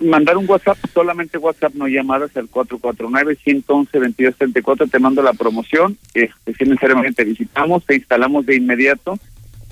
Mandar 0.00 0.36
un 0.36 0.48
WhatsApp, 0.48 0.76
solamente 0.92 1.38
WhatsApp, 1.38 1.74
no 1.74 1.86
llamadas 1.86 2.36
al 2.36 2.50
449-111-2234, 2.50 4.90
te 4.90 4.98
mando 4.98 5.22
la 5.22 5.34
promoción, 5.34 5.96
este, 6.14 6.52
si 6.54 6.64
necesariamente 6.64 7.22
te 7.22 7.30
visitamos, 7.30 7.86
te 7.86 7.94
instalamos 7.94 8.44
de 8.44 8.56
inmediato 8.56 9.20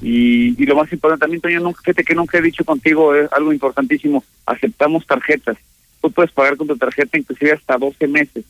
y, 0.02 0.60
y 0.60 0.66
lo 0.66 0.76
más 0.76 0.92
importante 0.92 1.22
también, 1.22 1.40
Toño, 1.40 1.60
nunca, 1.60 1.80
fíjate 1.80 2.04
que 2.04 2.14
nunca 2.14 2.38
he 2.38 2.42
dicho 2.42 2.64
contigo 2.64 3.14
eh, 3.14 3.28
algo 3.32 3.52
importantísimo, 3.52 4.24
aceptamos 4.44 5.06
tarjetas, 5.06 5.56
tú 6.00 6.10
puedes 6.10 6.32
pagar 6.32 6.56
con 6.56 6.66
tu 6.66 6.76
tarjeta 6.76 7.16
inclusive 7.16 7.52
hasta 7.52 7.78
12 7.78 8.08
meses. 8.08 8.44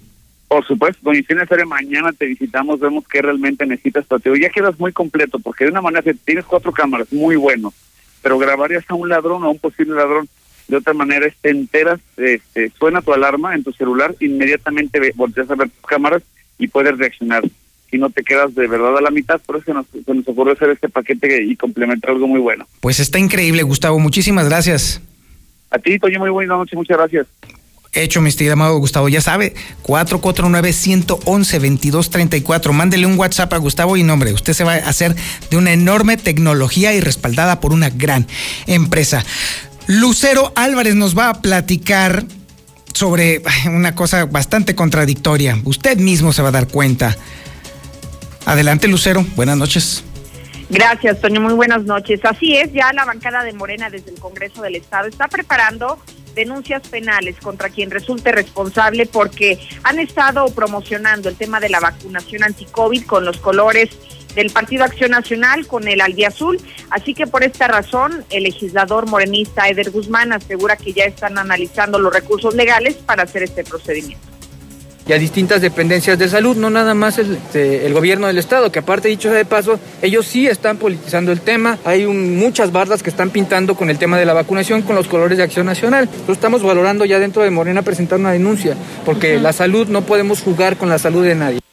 Por 0.47 0.66
supuesto, 0.66 0.99
doña 1.03 1.22
Cristina 1.24 1.66
mañana 1.66 2.14
te 2.14 2.26
visitamos, 2.26 2.80
vemos 2.80 3.03
qué 3.08 3.22
realmente 3.22 3.66
necesitas 3.66 4.06
para 4.06 4.20
ti. 4.20 4.30
Ya 4.39 4.49
quedas 4.49 4.80
muy 4.80 4.91
completo, 4.93 5.39
porque 5.39 5.66
de 5.66 5.72
una 5.72 5.82
manera 5.82 6.03
tienes 6.24 6.45
cuatro 6.45 6.72
cámaras, 6.72 7.12
muy 7.12 7.36
bueno, 7.36 7.74
pero 8.22 8.38
grabarías 8.38 8.84
a 8.88 8.93
un 8.93 9.10
ladrón 9.10 9.43
o 9.43 9.47
a 9.47 9.51
un 9.51 9.60
posible 9.60 9.95
ladrón. 9.95 10.28
De 10.68 10.78
otra 10.78 10.93
manera, 10.93 11.28
te 11.41 11.49
enteras, 11.51 11.99
este, 12.18 12.72
suena 12.80 13.01
tu 13.01 13.14
alarma 13.14 13.53
en 13.53 13.64
tu 13.64 13.72
celular, 13.72 14.16
inmediatamente 14.20 14.99
ve- 14.99 15.14
volteas 15.16 15.49
a 15.51 15.56
ver 15.56 15.70
tus 15.70 15.86
cámaras 15.88 16.24
y 16.58 16.68
puedes 16.68 16.97
reaccionar. 16.97 17.43
Si 17.91 17.99
no 17.99 18.10
te 18.10 18.24
quedas 18.24 18.56
de 18.56 18.68
verdad 18.68 18.97
a 18.97 19.01
la 19.01 19.12
mitad, 19.12 19.39
por 19.45 19.58
eso 19.58 19.74
nos, 19.76 19.86
se 19.88 20.12
nos 20.14 20.28
ocurrió 20.28 20.53
hacer 20.53 20.72
este 20.72 20.89
paquete 20.89 21.43
y 21.43 21.56
complementar 21.56 22.12
algo 22.12 22.28
muy 22.28 22.39
bueno. 22.39 22.68
Pues 22.82 22.99
está 22.99 23.20
increíble, 23.20 23.62
Gustavo. 23.62 23.99
Muchísimas 23.99 24.49
gracias. 24.49 25.01
A 25.70 25.78
ti, 25.78 25.99
Toño, 25.99 26.20
muy 26.20 26.30
buena 26.32 26.56
noche, 26.56 26.76
muchas 26.76 26.97
gracias. 26.97 27.28
Hecho, 27.96 28.22
mi 28.22 28.30
estimado 28.30 28.78
Gustavo, 28.78 29.10
ya 29.10 29.22
sabe, 29.22 29.56
449-111-2234. 29.84 32.74
Mándele 32.74 33.08
un 33.08 33.18
WhatsApp 33.18 33.54
a 33.54 33.58
Gustavo 33.58 33.96
y 33.96 34.04
nombre, 34.04 34.34
usted 34.34 34.52
se 34.54 34.66
va 34.66 34.74
a 34.74 34.89
hacer 34.89 35.16
de 35.50 35.58
una 35.58 35.72
enorme 35.72 36.18
tecnología 36.18 36.93
y 36.93 37.00
respaldada 37.00 37.62
por 37.62 37.72
una 37.72 37.89
gran 37.89 38.28
empresa. 38.68 39.24
Lucero 39.88 40.52
Álvarez 40.56 40.96
nos 40.96 41.18
va 41.18 41.30
a 41.30 41.41
platicar 41.41 42.26
sobre 42.93 43.41
una 43.68 43.96
cosa 43.96 44.26
bastante 44.26 44.76
contradictoria. 44.76 45.60
Usted 45.64 45.98
mismo 45.98 46.34
se 46.34 46.41
va 46.41 46.50
a 46.50 46.52
dar 46.52 46.68
cuenta. 46.68 47.16
Adelante, 48.46 48.88
Lucero. 48.88 49.26
Buenas 49.36 49.58
noches. 49.58 50.04
Gracias, 50.70 51.22
Toño. 51.22 51.41
Muy 51.41 51.53
buenas 51.53 51.84
noches. 51.84 52.20
Así 52.24 52.57
es, 52.57 52.74
ya 52.74 52.91
la 52.93 53.05
bancada 53.05 53.43
de 53.43 53.53
Morena 53.53 53.89
desde 53.89 54.11
el 54.11 54.20
Congreso 54.20 54.61
del 54.61 54.76
Estado 54.76 55.07
está 55.07 55.28
preparando 55.28 55.99
denuncias 56.34 56.88
penales 56.88 57.38
contra 57.38 57.70
quien 57.70 57.91
resulte 57.91 58.32
responsable 58.32 59.05
porque 59.05 59.59
han 59.84 59.99
estado 59.99 60.45
promocionando 60.47 61.30
el 61.30 61.36
tema 61.36 61.59
de 61.59 61.70
la 61.70 61.80
vacunación 61.80 62.43
anti-COVID 62.43 63.05
con 63.05 63.26
los 63.26 63.38
colores 63.38 63.89
del 64.36 64.51
Partido 64.51 64.84
Acción 64.84 65.11
Nacional 65.11 65.66
con 65.66 65.88
el 65.88 66.01
albiazul. 66.01 66.59
Así 66.89 67.13
que 67.13 67.26
por 67.26 67.43
esta 67.43 67.68
razón, 67.68 68.26
el 68.30 68.43
legislador 68.43 69.07
morenista 69.07 69.70
Eder 69.70 69.91
Guzmán 69.91 70.34
asegura 70.34 70.76
que 70.76 70.93
ya 70.93 71.05
están 71.05 71.38
analizando 71.38 71.99
los 71.99 72.13
recursos 72.13 72.53
legales 72.53 72.95
para 72.95 73.24
hacer 73.24 73.43
este 73.43 73.63
procedimiento 73.63 74.35
y 75.08 75.14
a 75.14 75.18
distintas 75.18 75.62
dependencias 75.62 76.18
de 76.18 76.28
salud, 76.28 76.56
no 76.56 76.70
nada 76.70 76.93
más 76.93 77.18
el, 77.20 77.36
este, 77.36 77.86
el, 77.86 77.93
gobierno 77.93 78.28
del 78.28 78.38
estado, 78.38 78.72
que 78.72 78.80
aparte 78.80 79.08
dicho 79.08 79.30
sea 79.30 79.38
de 79.38 79.45
paso, 79.45 79.80
ellos 80.01 80.26
sí 80.26 80.47
están 80.47 80.78
politizando 80.78 81.32
el 81.32 81.41
tema, 81.41 81.78
hay 81.86 82.08
muchas 82.08 82.72
bardas 82.72 83.03
que 83.03 83.10
están 83.10 83.30
pintando 83.30 83.76
con 83.76 83.89
el 83.89 83.97
tema 83.97 84.18
de 84.18 84.26
la 84.26 84.34
vacunación 84.34 84.82
con 84.82 84.95
los 84.95 85.08
colores 85.08 85.38
de 85.38 85.43
acción 85.43 85.66
nacional. 85.66 86.06
Entonces 86.06 86.38
estamos 86.38 86.64
valorando 86.64 87.06
ya 87.06 87.20
dentro 87.20 87.43
de 87.43 87.51
Morena 87.51 87.84
presentar 87.84 88.20
una 88.20 88.32
denuncia, 88.32 88.76
porque 89.06 89.39
la 89.39 89.53
salud 89.53 89.88
no 89.88 90.01
podemos 90.01 90.41
jugar 90.41 90.78
con 90.78 90.89
la 90.89 90.97
salud 90.97 91.24
de 91.24 91.36
nadie. 91.36 91.64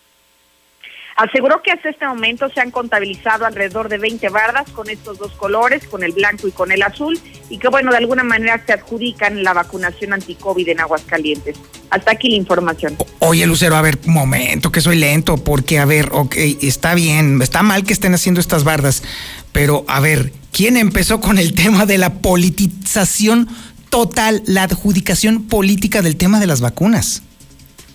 Aseguró 1.23 1.63
que 1.63 1.71
hasta 1.71 1.89
este 1.89 2.05
momento 2.05 2.49
se 2.53 2.61
han 2.61 2.73
contabilizado 2.73 3.47
alrededor 3.47 3.89
de 3.89 3.97
20 3.97 4.29
bardas 4.31 4.69
con 4.71 4.91
estos 4.91 5.19
dos 5.19 5.31
colores, 5.35 5.87
con 5.87 6.03
el 6.03 6.11
blanco 6.11 6.49
y 6.49 6.51
con 6.51 6.73
el 6.73 6.83
azul, 6.83 7.17
y 7.49 7.59
que 7.59 7.69
bueno, 7.69 7.93
de 7.93 7.99
alguna 7.99 8.25
manera 8.25 8.61
se 8.67 8.73
adjudican 8.73 9.45
la 9.45 9.53
vacunación 9.53 10.15
anti-COVID 10.15 10.69
en 10.71 10.81
Aguascalientes. 10.81 11.57
Hasta 11.91 12.11
aquí 12.11 12.29
la 12.29 12.35
información. 12.39 12.97
Oye, 13.21 13.47
Lucero, 13.47 13.77
a 13.77 13.83
ver, 13.83 14.01
momento, 14.05 14.73
que 14.73 14.81
soy 14.81 14.97
lento, 14.97 15.37
porque 15.37 15.79
a 15.79 15.85
ver, 15.85 16.09
ok, 16.11 16.35
está 16.61 16.97
bien, 16.97 17.41
está 17.41 17.63
mal 17.63 17.85
que 17.85 17.93
estén 17.93 18.15
haciendo 18.15 18.41
estas 18.41 18.65
bardas, 18.65 19.05
pero 19.53 19.85
a 19.87 20.01
ver, 20.01 20.33
¿quién 20.51 20.77
empezó 20.77 21.21
con 21.21 21.39
el 21.39 21.55
tema 21.55 21.87
de 21.87 21.99
la 21.99 22.15
politización 22.15 23.49
total, 23.91 24.43
la 24.47 24.65
adjudicación 24.65 25.45
política 25.47 26.03
del 26.03 26.17
tema 26.17 26.41
de 26.41 26.49
las 26.49 26.61
vacunas? 26.61 27.23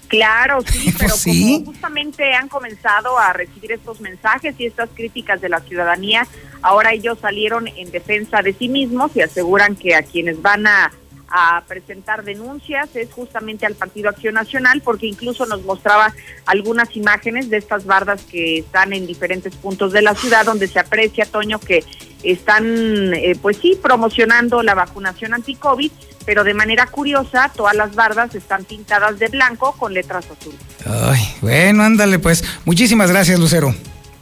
Claro, 0.08 0.62
sí, 0.66 0.94
pero 0.98 1.14
como 1.24 1.66
justamente 1.66 2.34
han 2.34 2.48
comenzado 2.48 3.18
a 3.18 3.34
recibir 3.34 3.72
estos 3.72 4.02
mensajes 4.02 4.56
y 4.58 4.66
estas 4.66 4.90
críticas 4.94 5.42
de 5.42 5.50
la 5.50 5.60
ciudadanía, 5.62 6.28
ahora 6.62 6.94
ellos 6.94 7.20
salieron 7.20 7.68
en 7.68 7.92
defensa 7.92 8.42
de 8.42 8.54
sí 8.54 8.70
mismos 8.70 9.12
y 9.16 9.22
aseguran 9.22 9.76
que 9.76 9.96
a 9.96 10.04
quienes 10.04 10.42
van 10.42 10.68
a, 10.68 10.92
a 11.30 11.64
presentar 11.68 12.24
denuncias 12.24 12.96
es 12.96 13.12
justamente 13.12 13.66
al 13.66 13.76
Partido 13.76 14.10
Acción 14.10 14.36
Nacional, 14.36 14.82
porque 14.82 15.08
incluso 15.08 15.46
nos 15.46 15.64
mostraba 15.64 16.14
algunas 16.46 16.96
imágenes 16.96 17.50
de 17.50 17.58
estas 17.58 17.86
bardas 17.86 18.24
que 18.24 18.60
están 18.60 18.94
en 18.94 19.06
diferentes 19.06 19.56
puntos 19.56 19.92
de 19.92 20.02
la 20.02 20.16
ciudad, 20.16 20.46
donde 20.46 20.68
se 20.68 20.80
aprecia, 20.80 21.26
Toño, 21.26 21.60
que 21.60 21.84
están, 22.24 23.14
eh, 23.14 23.38
pues 23.42 23.58
sí, 23.58 23.78
promocionando 23.82 24.64
la 24.64 24.76
vacunación 24.76 25.34
anti-COVID, 25.34 25.92
pero 26.28 26.44
de 26.44 26.54
manera 26.54 26.86
curiosa, 26.88 27.50
todas 27.56 27.74
las 27.74 27.96
bardas 27.96 28.36
están 28.36 28.66
pintadas 28.66 29.18
de 29.18 29.30
blanco 29.30 29.74
con 29.80 29.94
letras 29.94 30.26
azules. 30.30 30.60
Ay, 30.86 31.22
bueno, 31.42 31.84
ándale, 31.84 32.20
pues. 32.20 32.44
Muchísimas 32.66 33.10
gracias, 33.10 33.40
Lucero. 33.40 33.74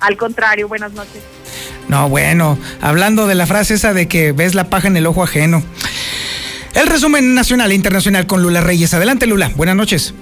Al 0.01 0.15
contrario, 0.15 0.67
buenas 0.67 0.91
noches. 0.91 1.23
No, 1.87 2.07
bueno, 2.07 2.59
hablando 2.79 3.25
de 3.25 3.33
la 3.33 3.47
frase 3.47 3.73
esa 3.73 3.95
de 3.95 4.07
que 4.07 4.33
ves 4.33 4.53
la 4.53 4.69
paja 4.69 4.87
en 4.87 4.97
el 4.97 5.07
ojo 5.07 5.23
ajeno. 5.23 5.63
El 6.75 6.85
resumen 6.85 7.33
nacional 7.33 7.71
e 7.71 7.75
internacional 7.75 8.27
con 8.27 8.43
Lula 8.43 8.61
Reyes. 8.61 8.93
Adelante, 8.93 9.25
Lula. 9.25 9.49
Buenas 9.55 9.75
noches. 9.75 10.13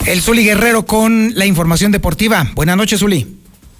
El 0.05 0.22
Zuli 0.22 0.43
Guerrero 0.43 0.86
con 0.86 1.34
la 1.36 1.45
información 1.45 1.91
deportiva. 1.91 2.45
Buenas 2.55 2.78
noches, 2.78 2.99
Zuli. 2.99 3.28